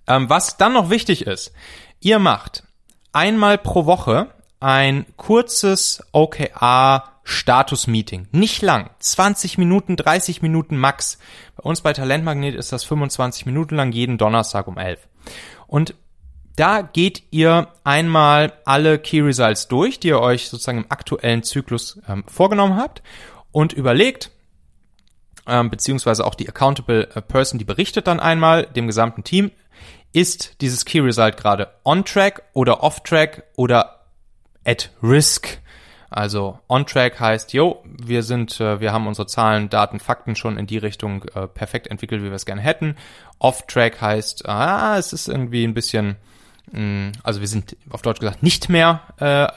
Ähm, 0.07 0.29
was 0.29 0.57
dann 0.57 0.73
noch 0.73 0.89
wichtig 0.89 1.27
ist, 1.27 1.53
ihr 1.99 2.19
macht 2.19 2.63
einmal 3.11 3.57
pro 3.57 3.85
Woche 3.85 4.27
ein 4.59 5.05
kurzes 5.17 6.03
OKR 6.11 7.11
Status-Meeting. 7.23 8.27
Nicht 8.31 8.61
lang. 8.61 8.89
20 8.99 9.57
Minuten, 9.57 9.95
30 9.95 10.41
Minuten 10.41 10.77
max. 10.77 11.17
Bei 11.55 11.63
uns 11.63 11.81
bei 11.81 11.93
Talentmagnet 11.93 12.55
ist 12.55 12.71
das 12.71 12.83
25 12.83 13.45
Minuten 13.45 13.75
lang 13.75 13.91
jeden 13.91 14.17
Donnerstag 14.17 14.67
um 14.67 14.77
11. 14.77 15.07
Und 15.67 15.95
da 16.55 16.81
geht 16.81 17.23
ihr 17.31 17.69
einmal 17.83 18.53
alle 18.65 18.99
Key 18.99 19.21
Results 19.21 19.67
durch, 19.67 19.99
die 19.99 20.09
ihr 20.09 20.19
euch 20.19 20.49
sozusagen 20.49 20.79
im 20.79 20.91
aktuellen 20.91 21.43
Zyklus 21.43 21.99
ähm, 22.07 22.23
vorgenommen 22.27 22.75
habt 22.75 23.01
und 23.51 23.73
überlegt, 23.73 24.31
ähm, 25.47 25.69
beziehungsweise 25.69 26.25
auch 26.25 26.35
die 26.35 26.49
Accountable 26.49 27.09
äh, 27.15 27.21
Person, 27.21 27.57
die 27.57 27.65
berichtet 27.65 28.07
dann 28.07 28.19
einmal 28.19 28.65
dem 28.65 28.87
gesamten 28.87 29.23
Team, 29.23 29.51
ist 30.13 30.61
dieses 30.61 30.85
Key 30.85 30.99
Result 30.99 31.37
gerade 31.37 31.69
on 31.83 32.03
track 32.03 32.43
oder 32.53 32.83
off 32.83 33.01
track 33.01 33.43
oder 33.55 34.01
at 34.65 34.91
risk. 35.01 35.59
Also 36.09 36.59
on 36.67 36.85
track 36.85 37.21
heißt, 37.21 37.53
yo, 37.53 37.81
wir 37.85 38.21
sind, 38.23 38.59
äh, 38.59 38.81
wir 38.81 38.91
haben 38.91 39.07
unsere 39.07 39.27
Zahlen, 39.27 39.69
Daten, 39.69 39.99
Fakten 39.99 40.35
schon 40.35 40.57
in 40.57 40.67
die 40.67 40.77
Richtung 40.77 41.23
äh, 41.35 41.47
perfekt 41.47 41.87
entwickelt, 41.87 42.21
wie 42.21 42.25
wir 42.25 42.33
es 42.33 42.45
gerne 42.45 42.61
hätten. 42.61 42.97
Off 43.39 43.65
track 43.65 44.01
heißt, 44.01 44.47
ah, 44.47 44.97
es 44.97 45.13
ist 45.13 45.29
irgendwie 45.29 45.63
ein 45.63 45.73
bisschen, 45.73 46.17
mh, 46.73 46.81
mm, 46.81 47.11
also 47.23 47.39
wir 47.39 47.47
sind 47.47 47.77
auf 47.89 48.01
Deutsch 48.01 48.19
gesagt 48.19 48.43
nicht 48.43 48.67
mehr 48.67 49.01
äh, 49.21 49.47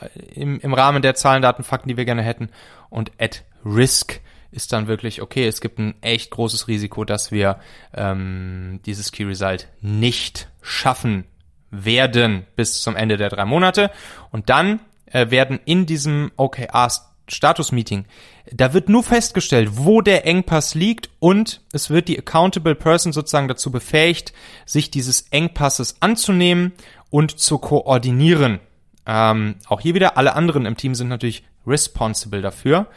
im, 0.41 0.61
im 0.61 0.75
Rahmen 0.75 1.03
der 1.03 1.17
Zahlen, 1.17 1.43
Daten, 1.43 1.65
Fakten, 1.65 1.89
die 1.89 1.97
wir 1.97 2.05
gerne 2.05 2.23
hätten. 2.23 2.51
Und 2.89 3.11
at 3.19 3.43
risk 3.65 4.21
ist 4.55 4.73
dann 4.73 4.87
wirklich, 4.87 5.21
okay, 5.21 5.47
es 5.47 5.61
gibt 5.61 5.79
ein 5.79 5.95
echt 6.01 6.31
großes 6.31 6.69
Risiko, 6.69 7.05
dass 7.05 7.33
wir 7.33 7.59
ähm, 7.93 8.81
dieses 8.87 9.11
Key 9.11 9.25
Result 9.25 9.69
nicht 9.81 10.49
schaffen 10.63 11.25
werden 11.71 12.47
bis 12.55 12.81
zum 12.81 12.95
Ende 12.95 13.17
der 13.17 13.31
drei 13.31 13.45
Monate. 13.45 13.91
Und 14.31 14.49
dann 14.51 14.81
äh, 15.07 15.31
werden 15.31 15.59
in 15.65 15.87
diesem 15.87 16.31
OKR 16.37 16.89
Status 17.27 17.73
Meeting, 17.73 18.05
da 18.53 18.75
wird 18.75 18.89
nur 18.91 19.03
festgestellt, 19.03 19.71
wo 19.73 20.03
der 20.03 20.27
Engpass 20.27 20.75
liegt 20.75 21.09
und 21.21 21.63
es 21.73 21.89
wird 21.89 22.09
die 22.09 22.19
Accountable 22.19 22.75
Person 22.75 23.15
sozusagen 23.15 23.49
dazu 23.49 23.73
befähigt, 23.73 24.35
sich 24.67 24.91
dieses 24.91 25.23
Engpasses 25.31 25.97
anzunehmen 26.01 26.73
und 27.11 27.39
zu 27.39 27.59
koordinieren. 27.59 28.61
Ähm, 29.07 29.57
auch 29.67 29.81
hier 29.81 29.95
wieder, 29.95 30.19
alle 30.19 30.35
anderen 30.35 30.67
im 30.67 30.77
Team 30.77 30.95
sind 30.95 31.09
natürlich 31.09 31.45
responsible 31.67 32.43
dafür 32.43 32.89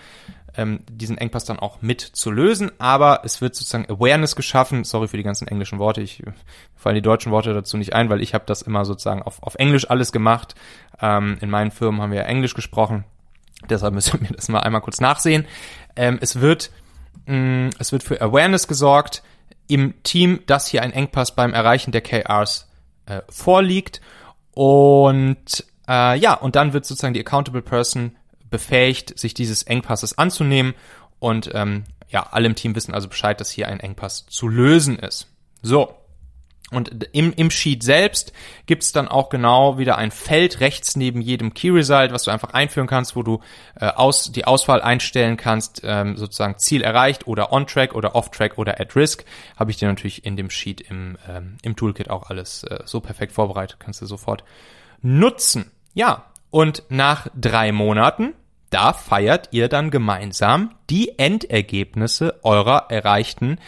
ähm, 0.58 0.80
diesen 0.90 1.18
Engpass 1.18 1.46
dann 1.46 1.60
auch 1.60 1.82
mit 1.82 2.02
zu 2.02 2.32
lösen, 2.32 2.72
aber 2.80 3.22
es 3.24 3.42
wird 3.42 3.56
sozusagen 3.56 3.90
Awareness 3.90 4.36
geschaffen. 4.36 4.84
Sorry 4.84 5.08
für 5.08 5.18
die 5.18 5.24
ganzen 5.24 5.48
englischen 5.48 5.80
Worte, 5.80 6.02
ich 6.02 6.24
fallen 6.76 6.96
die 6.96 7.02
deutschen 7.02 7.32
Worte 7.32 7.54
dazu 7.54 7.78
nicht 7.78 7.94
ein, 7.94 8.10
weil 8.10 8.22
ich 8.22 8.34
habe 8.34 8.46
das 8.48 8.64
immer 8.64 8.84
sozusagen 8.84 9.22
auf, 9.22 9.42
auf 9.44 9.56
Englisch 9.56 9.90
alles 9.90 10.12
gemacht. 10.12 10.56
Ähm, 11.00 11.38
in 11.42 11.50
meinen 11.50 11.72
Firmen 11.72 12.02
haben 12.02 12.12
wir 12.12 12.20
ja 12.20 12.26
Englisch 12.26 12.56
gesprochen, 12.56 13.06
deshalb 13.70 13.94
müssen 13.94 14.20
wir 14.20 14.36
das 14.36 14.50
mal 14.50 14.62
einmal 14.62 14.82
kurz 14.82 15.00
nachsehen. 15.00 15.46
Ähm, 15.96 16.18
es 16.20 16.42
wird 16.42 16.72
mh, 17.28 17.36
mm, 17.36 17.70
es 17.80 17.92
wird 17.92 18.04
für 18.04 18.20
Awareness 18.20 18.68
gesorgt 18.68 19.22
im 19.68 20.02
Team, 20.04 20.40
dass 20.48 20.68
hier 20.68 20.82
ein 20.82 20.92
Engpass 20.94 21.36
beim 21.36 21.54
Erreichen 21.54 21.92
der 21.92 22.02
KRs 22.02 22.68
äh, 23.06 23.22
vorliegt 23.30 24.02
und 24.54 25.66
äh, 25.88 26.18
ja, 26.18 26.34
und 26.34 26.56
dann 26.56 26.74
wird 26.74 26.86
sozusagen 26.86 27.14
die 27.14 27.20
Accountable 27.20 27.62
Person 27.62 28.16
befähigt, 28.50 29.18
sich 29.18 29.34
dieses 29.34 29.64
Engpasses 29.64 30.18
anzunehmen 30.18 30.74
und 31.20 31.50
ähm, 31.54 31.84
ja, 32.10 32.28
alle 32.32 32.48
im 32.48 32.56
Team 32.56 32.76
wissen 32.76 32.94
also 32.94 33.08
Bescheid, 33.08 33.40
dass 33.40 33.52
hier 33.52 33.68
ein 33.68 33.80
Engpass 33.80 34.26
zu 34.28 34.48
lösen 34.48 35.00
ist. 35.00 35.28
So. 35.62 35.94
Und 36.70 37.08
im, 37.14 37.32
im 37.32 37.50
Sheet 37.50 37.82
selbst 37.82 38.34
gibt's 38.66 38.92
dann 38.92 39.08
auch 39.08 39.30
genau 39.30 39.78
wieder 39.78 39.98
ein 39.98 40.12
Feld 40.12 40.60
rechts 40.60 40.98
neben 40.98 41.22
jedem 41.22 41.54
Key 41.54 41.70
Result, 41.70 42.12
was 42.12 42.24
du 42.24 42.32
einfach 42.32 42.54
einführen 42.54 42.88
kannst, 42.88 43.16
wo 43.16 43.24
du 43.24 43.40
äh, 43.80 43.86
aus, 43.88 44.34
die 44.34 44.44
Auswahl 44.44 44.82
einstellen 44.82 45.38
kannst, 45.38 45.82
ähm, 45.86 46.18
sozusagen 46.18 46.58
Ziel 46.58 46.82
erreicht 46.82 47.26
oder 47.26 47.54
on-track 47.54 47.96
oder 47.96 48.16
off-track 48.16 48.58
oder 48.58 48.82
at 48.82 48.98
risk. 48.98 49.24
Habe 49.56 49.72
ich 49.72 49.78
dir 49.78 49.88
natürlich 49.88 50.26
in 50.26 50.36
dem 50.36 50.50
Sheet 50.50 50.82
im, 50.82 51.18
ähm, 51.30 51.58
im 51.62 51.78
Toolkit 51.78 52.10
auch 52.10 52.30
alles 52.30 52.64
äh, 52.64 52.80
so 52.84 53.00
perfekt 53.00 53.32
vorbereitet, 53.32 53.78
kannst 53.80 54.02
du 54.02 54.06
sofort 54.06 54.44
nutzen. 55.02 55.72
Ja, 55.94 56.26
und 56.58 56.82
nach 56.90 57.28
drei 57.40 57.72
Monaten, 57.72 58.34
da 58.72 58.92
feiert 58.92 59.50
ihr 59.52 59.68
dann 59.68 59.92
gemeinsam 59.92 60.72
die 60.90 61.20
Endergebnisse 61.20 62.40
eurer 62.42 62.88
erreichten 62.90 63.60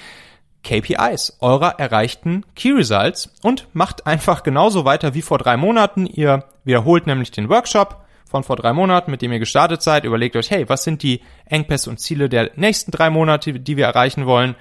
KPIs, 0.63 1.37
eurer 1.39 1.77
erreichten 1.77 2.47
Key 2.55 2.71
Results 2.71 3.31
und 3.43 3.67
macht 3.73 4.07
einfach 4.07 4.41
genauso 4.41 4.85
weiter 4.85 5.13
wie 5.13 5.21
vor 5.21 5.37
drei 5.37 5.55
Monaten. 5.55 6.07
Ihr 6.07 6.45
wiederholt 6.63 7.05
nämlich 7.05 7.29
den 7.29 7.47
Workshop 7.47 8.03
von 8.25 8.43
vor 8.43 8.55
drei 8.55 8.73
Monaten, 8.73 9.11
mit 9.11 9.21
dem 9.21 9.33
ihr 9.33 9.39
gestartet 9.39 9.83
seid. 9.83 10.03
Überlegt 10.03 10.35
euch, 10.35 10.49
hey, 10.49 10.67
was 10.67 10.83
sind 10.83 11.03
die 11.03 11.21
Engpässe 11.45 11.91
und 11.91 11.99
Ziele 11.99 12.27
der 12.27 12.49
nächsten 12.55 12.89
drei 12.89 13.11
Monate, 13.11 13.53
die 13.53 13.77
wir 13.77 13.85
erreichen 13.85 14.25
wollen? 14.25 14.55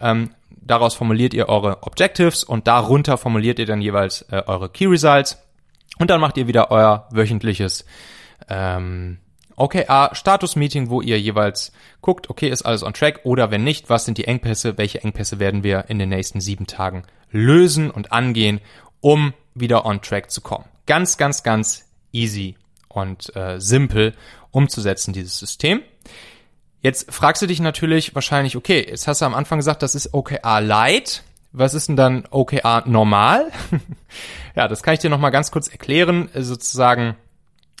Ähm, 0.00 0.30
daraus 0.48 0.94
formuliert 0.94 1.34
ihr 1.34 1.50
eure 1.50 1.82
Objectives 1.82 2.44
und 2.44 2.66
darunter 2.66 3.18
formuliert 3.18 3.58
ihr 3.58 3.66
dann 3.66 3.82
jeweils 3.82 4.22
äh, 4.30 4.42
eure 4.46 4.70
Key 4.70 4.86
Results. 4.86 5.43
Und 5.98 6.10
dann 6.10 6.20
macht 6.20 6.36
ihr 6.36 6.46
wieder 6.46 6.70
euer 6.70 7.08
wöchentliches 7.10 7.84
ähm, 8.48 9.18
OKR-Status-Meeting, 9.56 10.90
wo 10.90 11.00
ihr 11.00 11.20
jeweils 11.20 11.72
guckt, 12.00 12.28
okay, 12.30 12.48
ist 12.48 12.62
alles 12.62 12.82
on 12.82 12.94
track 12.94 13.20
oder 13.24 13.50
wenn 13.50 13.64
nicht, 13.64 13.88
was 13.88 14.04
sind 14.04 14.18
die 14.18 14.26
Engpässe, 14.26 14.76
welche 14.78 15.02
Engpässe 15.02 15.38
werden 15.38 15.62
wir 15.62 15.84
in 15.88 15.98
den 15.98 16.08
nächsten 16.08 16.40
sieben 16.40 16.66
Tagen 16.66 17.04
lösen 17.30 17.90
und 17.90 18.12
angehen, 18.12 18.60
um 19.00 19.34
wieder 19.54 19.86
on 19.86 20.02
track 20.02 20.30
zu 20.30 20.40
kommen. 20.40 20.64
Ganz, 20.86 21.16
ganz, 21.16 21.42
ganz 21.42 21.84
easy 22.12 22.56
und 22.88 23.34
äh, 23.36 23.60
simpel 23.60 24.14
umzusetzen, 24.50 25.12
dieses 25.12 25.38
System. 25.38 25.82
Jetzt 26.80 27.12
fragst 27.12 27.40
du 27.40 27.46
dich 27.46 27.60
natürlich 27.60 28.14
wahrscheinlich, 28.14 28.56
okay, 28.56 28.86
jetzt 28.88 29.08
hast 29.08 29.22
du 29.22 29.24
am 29.24 29.34
Anfang 29.34 29.58
gesagt, 29.58 29.82
das 29.82 29.94
ist 29.94 30.12
OKR 30.12 30.60
Light. 30.60 31.22
Was 31.56 31.72
ist 31.72 31.88
denn 31.88 31.94
dann 31.94 32.24
OKR 32.30 32.82
normal? 32.84 33.52
ja, 34.56 34.66
das 34.66 34.82
kann 34.82 34.94
ich 34.94 35.00
dir 35.00 35.08
nochmal 35.08 35.30
ganz 35.30 35.52
kurz 35.52 35.68
erklären. 35.68 36.28
Sozusagen, 36.34 37.14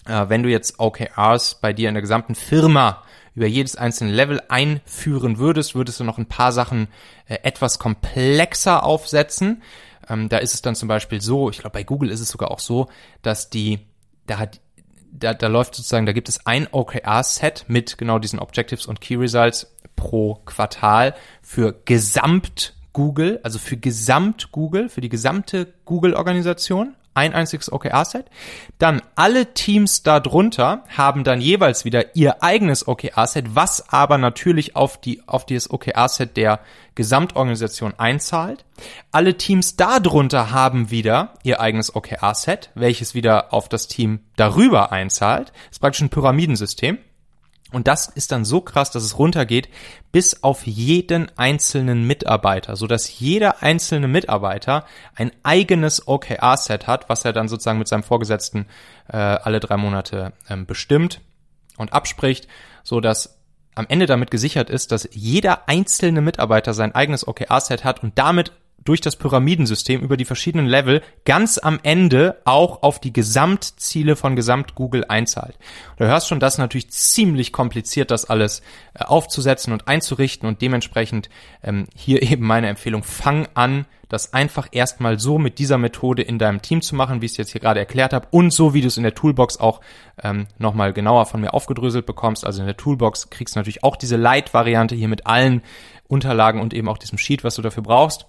äh, 0.06 0.28
wenn 0.28 0.44
du 0.44 0.48
jetzt 0.48 0.78
OKRs 0.78 1.56
bei 1.56 1.72
dir 1.72 1.88
in 1.88 1.96
der 1.96 2.00
gesamten 2.02 2.36
Firma 2.36 3.02
über 3.34 3.46
jedes 3.46 3.74
einzelne 3.74 4.12
Level 4.12 4.40
einführen 4.48 5.38
würdest, 5.38 5.74
würdest 5.74 5.98
du 5.98 6.04
noch 6.04 6.18
ein 6.18 6.26
paar 6.26 6.52
Sachen 6.52 6.86
äh, 7.26 7.38
etwas 7.42 7.80
komplexer 7.80 8.84
aufsetzen. 8.84 9.64
Ähm, 10.08 10.28
da 10.28 10.38
ist 10.38 10.54
es 10.54 10.62
dann 10.62 10.76
zum 10.76 10.86
Beispiel 10.86 11.20
so, 11.20 11.50
ich 11.50 11.58
glaube 11.58 11.74
bei 11.74 11.82
Google 11.82 12.10
ist 12.10 12.20
es 12.20 12.28
sogar 12.28 12.52
auch 12.52 12.60
so, 12.60 12.86
dass 13.22 13.50
die, 13.50 13.80
da 14.28 14.38
hat 14.38 14.60
da, 15.10 15.34
da 15.34 15.48
läuft 15.48 15.74
sozusagen, 15.74 16.06
da 16.06 16.12
gibt 16.12 16.28
es 16.28 16.46
ein 16.46 16.68
OKR-Set 16.70 17.64
mit 17.66 17.98
genau 17.98 18.20
diesen 18.20 18.38
Objectives 18.38 18.86
und 18.86 19.00
Key 19.00 19.16
Results 19.16 19.74
pro 19.96 20.36
Quartal 20.44 21.14
für 21.42 21.72
Gesamt 21.84 22.74
Google, 22.94 23.40
also 23.42 23.58
für 23.58 23.76
Gesamt 23.76 24.52
Google, 24.52 24.88
für 24.88 25.02
die 25.02 25.10
gesamte 25.10 25.74
Google-Organisation, 25.84 26.94
ein 27.14 27.32
einziges 27.32 27.72
OKR-Set. 27.72 28.26
Dann 28.78 29.00
alle 29.14 29.54
Teams 29.54 30.02
darunter 30.02 30.84
haben 30.88 31.22
dann 31.24 31.40
jeweils 31.40 31.84
wieder 31.84 32.16
ihr 32.16 32.42
eigenes 32.42 32.88
OKR-Set, 32.88 33.54
was 33.54 33.88
aber 33.92 34.18
natürlich 34.18 34.74
auf 34.76 35.00
die, 35.00 35.22
auf 35.26 35.46
dieses 35.46 35.70
OKR-Set 35.70 36.36
der 36.36 36.60
Gesamtorganisation 36.94 37.94
einzahlt. 37.96 38.64
Alle 39.12 39.36
Teams 39.36 39.76
darunter 39.76 40.50
haben 40.50 40.90
wieder 40.90 41.34
ihr 41.42 41.60
eigenes 41.60 41.94
OKR-Set, 41.94 42.70
welches 42.74 43.14
wieder 43.14 43.52
auf 43.52 43.68
das 43.68 43.86
Team 43.86 44.20
darüber 44.36 44.92
einzahlt. 44.92 45.48
Das 45.48 45.72
ist 45.72 45.80
praktisch 45.80 46.02
ein 46.02 46.10
Pyramidensystem. 46.10 46.98
Und 47.74 47.88
das 47.88 48.06
ist 48.06 48.30
dann 48.30 48.44
so 48.44 48.60
krass, 48.60 48.92
dass 48.92 49.02
es 49.02 49.18
runtergeht 49.18 49.68
bis 50.12 50.44
auf 50.44 50.64
jeden 50.64 51.28
einzelnen 51.36 52.06
Mitarbeiter, 52.06 52.76
so 52.76 52.86
dass 52.86 53.18
jeder 53.18 53.62
einzelne 53.62 54.06
Mitarbeiter 54.06 54.86
ein 55.16 55.32
eigenes 55.42 56.06
OKR-Set 56.06 56.86
hat, 56.86 57.08
was 57.08 57.24
er 57.24 57.32
dann 57.32 57.48
sozusagen 57.48 57.80
mit 57.80 57.88
seinem 57.88 58.04
Vorgesetzten 58.04 58.66
äh, 59.08 59.16
alle 59.16 59.58
drei 59.58 59.76
Monate 59.76 60.34
ähm, 60.48 60.66
bestimmt 60.66 61.20
und 61.76 61.92
abspricht, 61.92 62.46
so 62.84 63.00
dass 63.00 63.40
am 63.74 63.86
Ende 63.88 64.06
damit 64.06 64.30
gesichert 64.30 64.70
ist, 64.70 64.92
dass 64.92 65.08
jeder 65.10 65.68
einzelne 65.68 66.20
Mitarbeiter 66.20 66.74
sein 66.74 66.94
eigenes 66.94 67.26
OKR-Set 67.26 67.82
hat 67.82 68.04
und 68.04 68.16
damit 68.16 68.52
durch 68.84 69.00
das 69.00 69.16
Pyramidensystem 69.16 70.00
über 70.00 70.16
die 70.16 70.24
verschiedenen 70.24 70.66
Level 70.66 71.02
ganz 71.24 71.58
am 71.58 71.80
Ende 71.82 72.40
auch 72.44 72.82
auf 72.82 73.00
die 73.00 73.12
Gesamtziele 73.12 74.16
von 74.16 74.36
Gesamt 74.36 74.74
Google 74.74 75.04
einzahlt. 75.08 75.58
Du 75.96 76.04
hörst 76.04 76.28
schon, 76.28 76.40
das 76.40 76.54
ist 76.54 76.58
natürlich 76.58 76.90
ziemlich 76.90 77.52
kompliziert, 77.52 78.10
das 78.10 78.26
alles 78.26 78.60
äh, 78.94 79.04
aufzusetzen 79.04 79.72
und 79.72 79.88
einzurichten 79.88 80.48
und 80.48 80.62
dementsprechend 80.62 81.28
ähm, 81.62 81.86
hier 81.94 82.22
eben 82.30 82.46
meine 82.46 82.68
Empfehlung, 82.68 83.02
fang 83.02 83.48
an, 83.54 83.86
das 84.08 84.32
einfach 84.32 84.68
erstmal 84.70 85.18
so 85.18 85.38
mit 85.38 85.58
dieser 85.58 85.78
Methode 85.78 86.22
in 86.22 86.38
deinem 86.38 86.62
Team 86.62 86.82
zu 86.82 86.94
machen, 86.94 87.20
wie 87.20 87.26
ich 87.26 87.32
es 87.32 87.38
jetzt 87.38 87.52
hier 87.52 87.60
gerade 87.60 87.80
erklärt 87.80 88.12
habe 88.12 88.28
und 88.30 88.52
so, 88.52 88.74
wie 88.74 88.80
du 88.80 88.86
es 88.86 88.96
in 88.96 89.02
der 89.02 89.14
Toolbox 89.14 89.58
auch 89.58 89.80
ähm, 90.22 90.46
nochmal 90.58 90.92
genauer 90.92 91.26
von 91.26 91.40
mir 91.40 91.54
aufgedröselt 91.54 92.06
bekommst. 92.06 92.46
Also 92.46 92.60
in 92.60 92.66
der 92.66 92.76
Toolbox 92.76 93.30
kriegst 93.30 93.56
du 93.56 93.60
natürlich 93.60 93.82
auch 93.82 93.96
diese 93.96 94.16
Light-Variante 94.16 94.94
hier 94.94 95.08
mit 95.08 95.26
allen 95.26 95.62
Unterlagen 96.06 96.60
und 96.60 96.74
eben 96.74 96.88
auch 96.88 96.98
diesem 96.98 97.18
Sheet, 97.18 97.44
was 97.44 97.56
du 97.56 97.62
dafür 97.62 97.82
brauchst. 97.82 98.26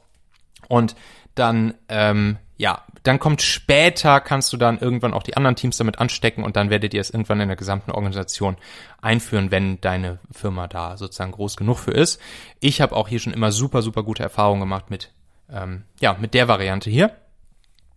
Und 0.67 0.95
dann, 1.36 1.73
ähm, 1.89 2.38
ja, 2.58 2.84
dann 3.04 3.19
kommt 3.19 3.41
später, 3.41 4.19
kannst 4.19 4.51
du 4.51 4.58
dann 4.58 4.80
irgendwann 4.80 5.13
auch 5.13 5.23
die 5.23 5.38
anderen 5.38 5.56
Teams 5.56 5.78
damit 5.78 5.99
anstecken 5.99 6.43
und 6.43 6.56
dann 6.56 6.69
werdet 6.69 6.93
ihr 6.93 7.01
es 7.01 7.12
irgendwann 7.12 7.41
in 7.41 7.49
der 7.49 7.58
gesamten 7.58 7.91
Organisation 7.91 8.58
einführen, 9.01 9.51
wenn 9.51 9.80
deine 9.82 10.19
Firma 10.32 10.67
da 10.67 10.97
sozusagen 10.97 11.32
groß 11.32 11.58
genug 11.58 11.78
für 11.78 11.91
ist. 11.91 12.19
Ich 12.62 12.82
habe 12.82 12.95
auch 12.95 13.08
hier 13.08 13.19
schon 13.19 13.34
immer 13.34 13.51
super, 13.51 13.82
super 13.82 14.04
gute 14.04 14.23
Erfahrungen 14.23 14.62
gemacht 14.62 14.89
mit, 14.89 15.12
ähm, 15.51 15.84
ja, 15.99 16.17
mit 16.19 16.34
der 16.34 16.47
Variante 16.47 16.89
hier. 16.89 17.15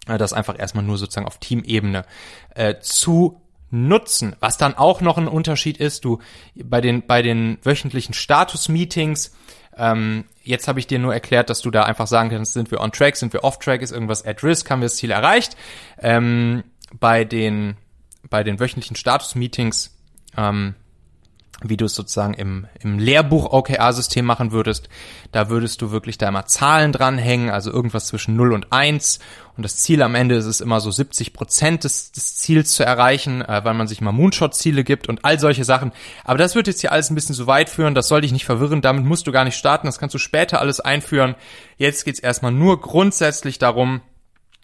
Äh, 0.08 0.18
das 0.18 0.32
einfach 0.32 0.58
erstmal 0.58 0.84
nur 0.84 0.98
sozusagen 0.98 1.26
auf 1.26 1.38
Teamebene 1.38 2.04
äh, 2.54 2.74
zu 2.80 3.40
nutzen. 3.70 4.34
Was 4.40 4.58
dann 4.58 4.74
auch 4.74 5.00
noch 5.00 5.18
ein 5.18 5.28
Unterschied 5.28 5.78
ist, 5.78 6.04
du 6.04 6.18
bei 6.54 6.80
den 6.80 7.06
bei 7.06 7.22
den 7.22 7.58
wöchentlichen 7.62 8.14
Status-Meetings 8.14 9.34
ähm, 9.76 10.24
jetzt 10.48 10.66
habe 10.66 10.80
ich 10.80 10.86
dir 10.86 10.98
nur 10.98 11.12
erklärt, 11.12 11.50
dass 11.50 11.60
du 11.60 11.70
da 11.70 11.82
einfach 11.82 12.06
sagen 12.06 12.30
kannst, 12.30 12.54
sind 12.54 12.70
wir 12.70 12.80
on 12.80 12.90
track, 12.90 13.16
sind 13.16 13.32
wir 13.32 13.44
off 13.44 13.58
track, 13.58 13.82
ist 13.82 13.92
irgendwas 13.92 14.24
at 14.24 14.42
risk, 14.42 14.70
haben 14.70 14.80
wir 14.80 14.86
das 14.86 14.96
Ziel 14.96 15.10
erreicht. 15.10 15.56
Ähm, 15.98 16.64
bei 16.98 17.24
den 17.24 17.76
bei 18.28 18.42
den 18.42 18.58
wöchentlichen 18.58 18.96
Status-Meetings 18.96 19.96
ähm, 20.36 20.74
wie 21.62 21.76
du 21.76 21.86
es 21.86 21.94
sozusagen 21.94 22.34
im, 22.34 22.66
im 22.80 22.98
Lehrbuch 22.98 23.52
OKR-System 23.52 24.24
machen 24.24 24.52
würdest. 24.52 24.88
Da 25.32 25.48
würdest 25.50 25.82
du 25.82 25.90
wirklich 25.90 26.16
da 26.16 26.28
immer 26.28 26.46
Zahlen 26.46 26.92
dranhängen, 26.92 27.50
also 27.50 27.72
irgendwas 27.72 28.06
zwischen 28.06 28.36
0 28.36 28.52
und 28.52 28.72
1. 28.72 29.18
Und 29.56 29.64
das 29.64 29.76
Ziel 29.76 30.02
am 30.02 30.14
Ende 30.14 30.36
ist 30.36 30.44
es 30.44 30.60
immer 30.60 30.80
so 30.80 30.92
70 30.92 31.32
Prozent 31.32 31.82
des, 31.82 32.12
des 32.12 32.36
Ziels 32.36 32.74
zu 32.74 32.84
erreichen, 32.84 33.42
äh, 33.42 33.64
weil 33.64 33.74
man 33.74 33.88
sich 33.88 34.00
mal 34.00 34.12
Moonshot-Ziele 34.12 34.84
gibt 34.84 35.08
und 35.08 35.24
all 35.24 35.40
solche 35.40 35.64
Sachen. 35.64 35.90
Aber 36.22 36.38
das 36.38 36.54
wird 36.54 36.68
jetzt 36.68 36.80
hier 36.80 36.92
alles 36.92 37.10
ein 37.10 37.16
bisschen 37.16 37.34
zu 37.34 37.48
weit 37.48 37.68
führen, 37.68 37.96
das 37.96 38.06
soll 38.06 38.20
dich 38.20 38.32
nicht 38.32 38.44
verwirren, 38.44 38.80
damit 38.80 39.04
musst 39.04 39.26
du 39.26 39.32
gar 39.32 39.44
nicht 39.44 39.56
starten, 39.56 39.88
das 39.88 39.98
kannst 39.98 40.14
du 40.14 40.18
später 40.18 40.60
alles 40.60 40.78
einführen. 40.78 41.34
Jetzt 41.76 42.04
geht's 42.04 42.20
erstmal 42.20 42.52
nur 42.52 42.80
grundsätzlich 42.80 43.58
darum, 43.58 44.00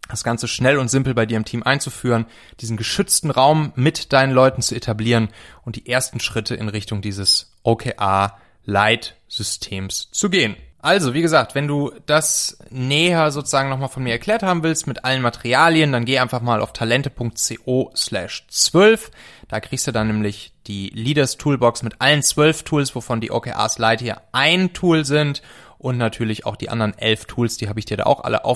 das 0.08 0.24
Ganze 0.24 0.48
schnell 0.48 0.78
und 0.78 0.88
simpel 0.88 1.14
bei 1.14 1.26
dir 1.26 1.36
im 1.36 1.44
Team 1.44 1.62
einzuführen, 1.62 2.26
diesen 2.60 2.76
geschützten 2.76 3.30
Raum 3.30 3.72
mit 3.74 4.12
deinen 4.12 4.32
Leuten 4.32 4.62
zu 4.62 4.74
etablieren 4.74 5.28
und 5.64 5.76
die 5.76 5.88
ersten 5.88 6.18
Schritte 6.20 6.54
in 6.54 6.68
Richtung 6.68 7.00
dieses 7.00 7.54
OKR-Light-Systems 7.62 10.10
zu 10.10 10.30
gehen. 10.30 10.56
Also, 10.84 11.14
wie 11.14 11.22
gesagt, 11.22 11.54
wenn 11.54 11.66
du 11.66 11.92
das 12.04 12.58
näher 12.68 13.30
sozusagen 13.30 13.70
nochmal 13.70 13.88
von 13.88 14.02
mir 14.02 14.12
erklärt 14.12 14.42
haben 14.42 14.62
willst 14.62 14.86
mit 14.86 15.06
allen 15.06 15.22
Materialien, 15.22 15.92
dann 15.92 16.04
geh 16.04 16.18
einfach 16.18 16.42
mal 16.42 16.60
auf 16.60 16.74
talente.co 16.74 17.90
slash 17.96 18.44
12. 18.50 19.10
Da 19.48 19.60
kriegst 19.60 19.86
du 19.86 19.92
dann 19.92 20.08
nämlich 20.08 20.52
die 20.66 20.90
Leaders 20.90 21.38
Toolbox 21.38 21.84
mit 21.84 22.02
allen 22.02 22.22
zwölf 22.22 22.64
Tools, 22.64 22.94
wovon 22.94 23.22
die 23.22 23.30
OKRs 23.30 23.78
Light 23.78 24.02
hier 24.02 24.20
ein 24.32 24.74
Tool 24.74 25.06
sind 25.06 25.40
und 25.78 25.98
natürlich 25.98 26.46
auch 26.46 26.56
die 26.56 26.70
anderen 26.70 26.96
elf 26.98 27.26
Tools, 27.26 27.58
die 27.58 27.68
habe 27.68 27.78
ich 27.78 27.84
dir 27.84 27.98
da 27.98 28.04
auch 28.04 28.24
alle 28.24 28.46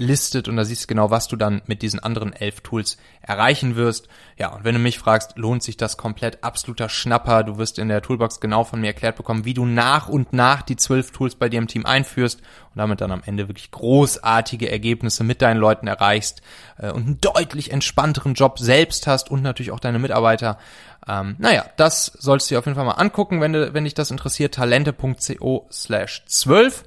aufgelistet 0.00 0.48
und 0.48 0.56
da 0.56 0.64
siehst 0.64 0.84
du 0.84 0.86
genau, 0.86 1.10
was 1.10 1.28
du 1.28 1.36
dann 1.36 1.60
mit 1.66 1.82
diesen 1.82 2.00
anderen 2.00 2.32
elf 2.32 2.62
Tools 2.62 2.96
erreichen 3.20 3.76
wirst. 3.76 4.08
Ja, 4.38 4.48
und 4.48 4.64
wenn 4.64 4.74
du 4.74 4.80
mich 4.80 4.98
fragst, 4.98 5.36
lohnt 5.36 5.62
sich 5.62 5.76
das 5.76 5.98
komplett, 5.98 6.42
absoluter 6.42 6.88
Schnapper. 6.88 7.44
Du 7.44 7.58
wirst 7.58 7.78
in 7.78 7.88
der 7.88 8.00
Toolbox 8.00 8.40
genau 8.40 8.64
von 8.64 8.80
mir 8.80 8.88
erklärt 8.88 9.16
bekommen, 9.16 9.44
wie 9.44 9.52
du 9.52 9.66
nach 9.66 10.08
und 10.08 10.32
nach 10.32 10.62
die 10.62 10.76
zwölf 10.76 11.10
Tools 11.10 11.34
bei 11.34 11.50
dir 11.50 11.58
im 11.58 11.66
Team 11.66 11.84
einführst 11.84 12.40
und 12.40 12.78
damit 12.78 13.02
dann 13.02 13.12
am 13.12 13.22
Ende 13.26 13.48
wirklich 13.48 13.70
großartige 13.70 14.70
Ergebnisse 14.70 15.22
mit 15.22 15.42
deinen 15.42 15.58
Leuten 15.58 15.86
erreichst 15.86 16.40
äh, 16.78 16.90
und 16.90 17.06
einen 17.06 17.20
deutlich 17.20 17.70
entspannteren 17.70 18.32
Job 18.32 18.58
selbst 18.58 19.06
hast 19.06 19.30
und 19.30 19.42
natürlich 19.42 19.70
auch 19.70 19.80
deine 19.80 19.98
Mitarbeiter. 19.98 20.58
Ähm, 21.06 21.36
naja, 21.38 21.66
das 21.76 22.06
solltest 22.06 22.50
du 22.50 22.54
dir 22.54 22.58
auf 22.60 22.66
jeden 22.66 22.76
Fall 22.76 22.86
mal 22.86 22.92
angucken, 22.92 23.40
wenn, 23.42 23.52
du, 23.52 23.74
wenn 23.74 23.84
dich 23.84 23.94
das 23.94 24.10
interessiert. 24.10 24.54
Talente.co 24.54 25.66
slash 25.70 26.24
12. 26.26 26.84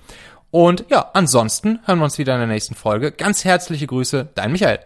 Und 0.54 0.86
ja, 0.89 1.10
ansonsten 1.13 1.80
hören 1.86 1.98
wir 1.98 2.06
uns 2.06 2.20
wieder 2.20 2.36
in 2.36 2.42
der 2.42 2.48
nächsten 2.48 2.76
Folge. 2.76 3.12
Ganz 3.12 3.44
herzliche 3.44 3.88
Grüße, 3.88 4.30
dein 4.36 4.52
Michael. 4.52 4.82